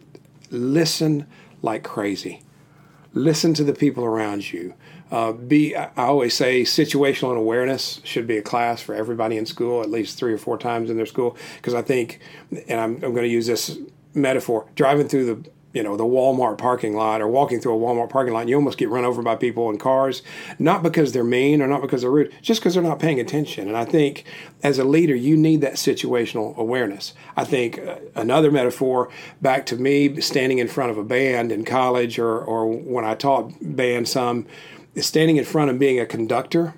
listen 0.52 1.26
like 1.62 1.84
crazy. 1.84 2.42
Listen 3.12 3.54
to 3.54 3.64
the 3.64 3.72
people 3.72 4.04
around 4.04 4.52
you. 4.52 4.74
Uh, 5.10 5.32
be 5.32 5.76
I 5.76 5.90
always 5.96 6.34
say 6.34 6.62
situational 6.62 7.36
awareness 7.36 8.00
should 8.02 8.26
be 8.26 8.36
a 8.38 8.42
class 8.42 8.82
for 8.82 8.94
everybody 8.94 9.36
in 9.36 9.46
school 9.46 9.82
at 9.82 9.88
least 9.88 10.18
three 10.18 10.32
or 10.32 10.38
four 10.38 10.58
times 10.58 10.90
in 10.90 10.96
their 10.96 11.06
school 11.06 11.36
because 11.56 11.74
I 11.74 11.82
think, 11.82 12.18
and 12.68 12.80
I'm, 12.80 12.94
I'm 12.96 13.12
going 13.12 13.22
to 13.22 13.28
use 13.28 13.46
this 13.46 13.78
metaphor, 14.14 14.68
driving 14.74 15.06
through 15.06 15.26
the 15.26 15.50
you 15.76 15.82
know 15.82 15.94
the 15.94 16.04
Walmart 16.04 16.56
parking 16.56 16.96
lot 16.96 17.20
or 17.20 17.28
walking 17.28 17.60
through 17.60 17.74
a 17.74 17.78
Walmart 17.78 18.08
parking 18.08 18.32
lot, 18.32 18.48
you 18.48 18.56
almost 18.56 18.78
get 18.78 18.88
run 18.88 19.04
over 19.04 19.20
by 19.20 19.36
people 19.36 19.68
in 19.68 19.76
cars, 19.76 20.22
not 20.58 20.82
because 20.82 21.12
they're 21.12 21.22
mean 21.22 21.60
or 21.60 21.66
not 21.66 21.82
because 21.82 22.00
they're 22.00 22.10
rude, 22.10 22.34
just 22.40 22.62
because 22.62 22.72
they're 22.72 22.82
not 22.82 22.98
paying 22.98 23.20
attention. 23.20 23.68
And 23.68 23.76
I 23.76 23.84
think 23.84 24.24
as 24.62 24.78
a 24.78 24.84
leader, 24.84 25.14
you 25.14 25.36
need 25.36 25.60
that 25.60 25.74
situational 25.74 26.56
awareness. 26.56 27.12
I 27.36 27.44
think 27.44 27.78
uh, 27.78 27.96
another 28.14 28.50
metaphor 28.50 29.10
back 29.42 29.66
to 29.66 29.76
me 29.76 30.18
standing 30.22 30.60
in 30.60 30.66
front 30.66 30.92
of 30.92 30.96
a 30.96 31.04
band 31.04 31.52
in 31.52 31.62
college 31.66 32.18
or 32.18 32.40
or 32.40 32.66
when 32.66 33.04
I 33.04 33.14
taught 33.14 33.52
band 33.60 34.08
some, 34.08 34.46
is 34.94 35.04
standing 35.04 35.36
in 35.36 35.44
front 35.44 35.68
and 35.68 35.78
being 35.78 36.00
a 36.00 36.06
conductor 36.06 36.72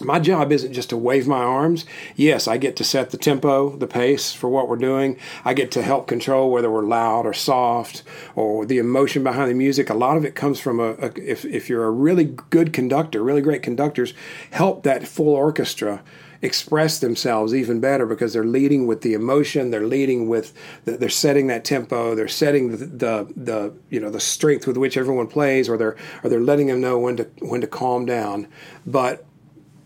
my 0.00 0.18
job 0.18 0.52
isn't 0.52 0.72
just 0.72 0.90
to 0.90 0.96
wave 0.96 1.26
my 1.26 1.42
arms. 1.42 1.84
Yes, 2.16 2.48
I 2.48 2.56
get 2.56 2.76
to 2.76 2.84
set 2.84 3.10
the 3.10 3.16
tempo, 3.16 3.76
the 3.76 3.86
pace 3.86 4.32
for 4.32 4.48
what 4.48 4.68
we're 4.68 4.76
doing. 4.76 5.18
I 5.44 5.54
get 5.54 5.70
to 5.72 5.82
help 5.82 6.06
control 6.06 6.50
whether 6.50 6.70
we're 6.70 6.86
loud 6.86 7.26
or 7.26 7.32
soft 7.32 8.02
or 8.34 8.66
the 8.66 8.78
emotion 8.78 9.22
behind 9.22 9.50
the 9.50 9.54
music. 9.54 9.90
A 9.90 9.94
lot 9.94 10.16
of 10.16 10.24
it 10.24 10.34
comes 10.34 10.60
from 10.60 10.80
a, 10.80 10.92
a 10.92 11.12
if, 11.16 11.44
if 11.44 11.68
you're 11.68 11.84
a 11.84 11.90
really 11.90 12.24
good 12.24 12.72
conductor, 12.72 13.22
really 13.22 13.42
great 13.42 13.62
conductors 13.62 14.14
help 14.50 14.82
that 14.82 15.06
full 15.06 15.34
orchestra 15.34 16.02
express 16.42 17.00
themselves 17.00 17.54
even 17.54 17.80
better 17.80 18.06
because 18.06 18.32
they're 18.32 18.44
leading 18.44 18.86
with 18.86 19.02
the 19.02 19.12
emotion 19.12 19.70
they're 19.70 19.86
leading 19.86 20.28
with 20.28 20.54
the, 20.86 20.96
they're 20.96 21.08
setting 21.10 21.48
that 21.48 21.64
tempo 21.64 22.14
they're 22.14 22.28
setting 22.28 22.70
the, 22.70 22.76
the, 22.76 23.32
the 23.36 23.74
you 23.90 24.00
know 24.00 24.10
the 24.10 24.20
strength 24.20 24.66
with 24.66 24.76
which 24.76 24.96
everyone 24.96 25.26
plays 25.26 25.68
or 25.68 25.76
they're 25.76 25.96
or 26.22 26.30
they're 26.30 26.40
letting 26.40 26.66
them 26.66 26.80
know 26.80 26.98
when 26.98 27.16
to 27.16 27.24
when 27.40 27.60
to 27.60 27.66
calm 27.66 28.06
down 28.06 28.48
but 28.86 29.26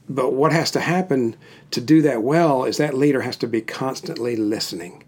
but 0.08 0.32
what 0.32 0.52
has 0.52 0.70
to 0.72 0.80
happen 0.80 1.36
to 1.70 1.80
do 1.80 2.02
that 2.02 2.22
well 2.22 2.64
is 2.64 2.76
that 2.76 2.94
leader 2.94 3.22
has 3.22 3.36
to 3.38 3.46
be 3.46 3.60
constantly 3.60 4.36
listening 4.36 5.04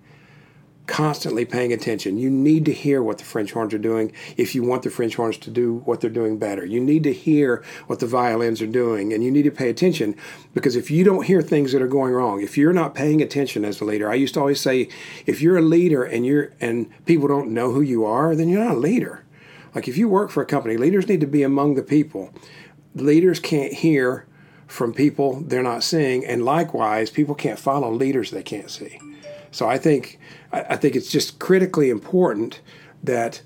constantly 0.87 1.45
paying 1.45 1.73
attention. 1.73 2.17
You 2.17 2.31
need 2.31 2.65
to 2.67 2.73
hear 2.73 3.03
what 3.03 3.19
the 3.19 3.25
French 3.25 3.53
horns 3.53 3.75
are 3.75 3.79
doing 3.79 4.13
if 4.37 4.55
you 4.55 4.63
want 4.63 4.83
the 4.83 4.91
French 4.91 5.17
horns 5.17 5.37
to 5.39 5.51
do 5.51 5.83
what 5.85 6.01
they're 6.01 6.11
doing 6.11 6.39
better. 6.39 6.65
You 6.65 6.81
need 6.81 7.03
to 7.05 7.13
hear 7.13 7.65
what 7.87 7.99
the 7.99 8.07
violins 8.07 8.63
are 8.63 8.67
doing 8.67 9.13
and 9.13 9.23
you 9.23 9.31
need 9.31 9.43
to 9.43 9.51
pay 9.51 9.69
attention 9.69 10.15
because 10.55 10.77
if 10.77 10.91
you 10.91 11.05
don't 11.05 11.27
hear 11.27 11.43
things 11.43 11.73
that 11.73 11.83
are 11.83 11.89
going 11.89 12.13
wrong, 12.13 12.41
if 12.41 12.57
you're 12.57 12.73
not 12.73 12.95
paying 12.95 13.21
attention 13.21 13.65
as 13.65 13.81
a 13.81 13.85
leader, 13.85 14.11
I 14.11 14.15
used 14.15 14.35
to 14.35 14.41
always 14.41 14.61
say 14.61 14.89
if 15.27 15.41
you're 15.41 15.59
a 15.59 15.63
leader 15.63 16.05
and 16.05 16.25
you're 16.25 16.53
and 16.61 16.89
people 17.05 17.29
don't 17.29 17.51
know 17.51 17.73
who 17.73 17.81
you 17.81 18.05
are, 18.05 18.35
then 18.37 18.49
you're 18.49 18.65
not 18.65 18.77
a 18.77 18.81
leader. 18.81 19.25
Like 19.75 19.89
if 19.89 19.99
you 19.99 20.09
work 20.09 20.31
for 20.31 20.43
a 20.43 20.47
company, 20.47 20.77
leaders 20.77 21.09
need 21.09 21.21
to 21.21 21.27
be 21.27 21.43
among 21.43 21.75
the 21.75 21.83
people. 21.83 22.33
Leaders 22.95 23.41
can't 23.41 23.73
hear 23.73 24.26
from 24.67 24.93
people 24.93 25.41
they're 25.41 25.63
not 25.63 25.85
seeing 25.85 26.25
and 26.25 26.45
likewise 26.45 27.09
people 27.09 27.35
can't 27.35 27.59
follow 27.59 27.91
leaders 27.93 28.31
they 28.31 28.43
can't 28.43 28.71
see. 28.71 29.01
So 29.51 29.69
I 29.69 29.79
think 29.79 30.19
I 30.53 30.77
think 30.77 30.97
it's 30.97 31.11
just 31.11 31.39
critically 31.39 31.91
important 31.91 32.61
that 33.03 33.43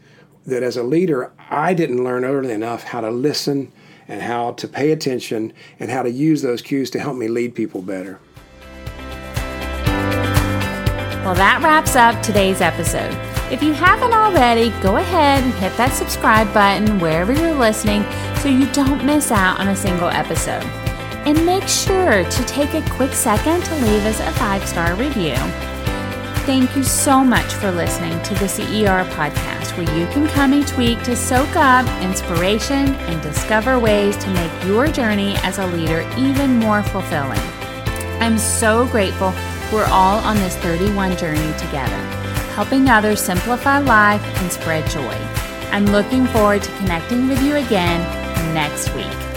that 0.47 0.63
as 0.63 0.77
a 0.77 0.83
leader, 0.83 1.33
I 1.51 1.75
didn't 1.75 2.03
learn 2.03 2.25
early 2.25 2.53
enough 2.53 2.83
how 2.83 3.01
to 3.01 3.11
listen 3.11 3.73
and 4.09 4.23
how 4.23 4.53
to 4.53 4.67
pay 4.67 4.91
attention 4.91 5.53
and 5.79 5.91
how 5.91 6.03
to 6.03 6.11
use 6.11 6.43
those 6.43 6.63
cues 6.63 6.91
to 6.91 6.99
help 6.99 7.17
me 7.17 7.29
lead 7.29 7.55
people 7.55 7.83
better. 7.83 8.19
Well, 11.23 11.35
that 11.35 11.61
wraps 11.63 11.95
up 11.95 12.21
today's 12.23 12.61
episode. 12.61 13.13
If 13.53 13.63
you 13.63 13.73
haven't 13.73 14.13
already, 14.13 14.71
go 14.83 14.97
ahead 14.97 15.45
and 15.45 15.53
hit 15.55 15.77
that 15.77 15.93
subscribe 15.93 16.53
button 16.53 16.99
wherever 16.99 17.33
you're 17.33 17.55
listening 17.55 18.05
so 18.39 18.49
you 18.49 18.67
don't 18.73 19.05
miss 19.05 19.31
out 19.31 19.61
on 19.61 19.69
a 19.69 19.77
single 19.77 20.09
episode. 20.09 20.90
And 21.27 21.45
make 21.45 21.69
sure 21.69 22.25
to 22.25 22.45
take 22.45 22.75
a 22.75 22.89
quick 22.91 23.13
second 23.13 23.63
to 23.65 23.75
leave 23.77 24.05
us 24.07 24.21
a 24.21 24.33
five 24.33 24.67
star 24.67 24.95
review. 24.95 25.37
Thank 26.47 26.75
you 26.75 26.83
so 26.83 27.23
much 27.23 27.53
for 27.53 27.71
listening 27.71 28.21
to 28.23 28.35
the 28.35 28.49
CER 28.49 29.05
podcast, 29.15 29.77
where 29.77 29.99
you 29.99 30.07
can 30.07 30.27
come 30.29 30.55
each 30.55 30.77
week 30.77 31.01
to 31.03 31.15
soak 31.15 31.55
up 31.55 31.87
inspiration 32.03 32.95
and 32.95 33.23
discover 33.23 33.79
ways 33.79 34.17
to 34.17 34.31
make 34.31 34.65
your 34.65 34.89
journey 34.89 35.37
as 35.43 35.59
a 35.59 35.67
leader 35.67 36.01
even 36.17 36.57
more 36.57 36.83
fulfilling. 36.83 37.39
I'm 38.21 38.39
so 38.39 38.87
grateful 38.89 39.35
we're 39.73 39.87
all 39.87 40.19
on 40.21 40.37
this 40.37 40.57
31 40.57 41.17
journey 41.19 41.53
together, 41.59 42.03
helping 42.55 42.89
others 42.89 43.21
simplify 43.21 43.79
life 43.79 44.23
and 44.41 44.51
spread 44.51 44.91
joy. 44.91 45.15
I'm 45.71 45.87
looking 45.87 46.27
forward 46.27 46.63
to 46.63 46.77
connecting 46.79 47.29
with 47.29 47.41
you 47.43 47.57
again 47.57 48.01
next 48.55 48.93
week. 48.97 49.30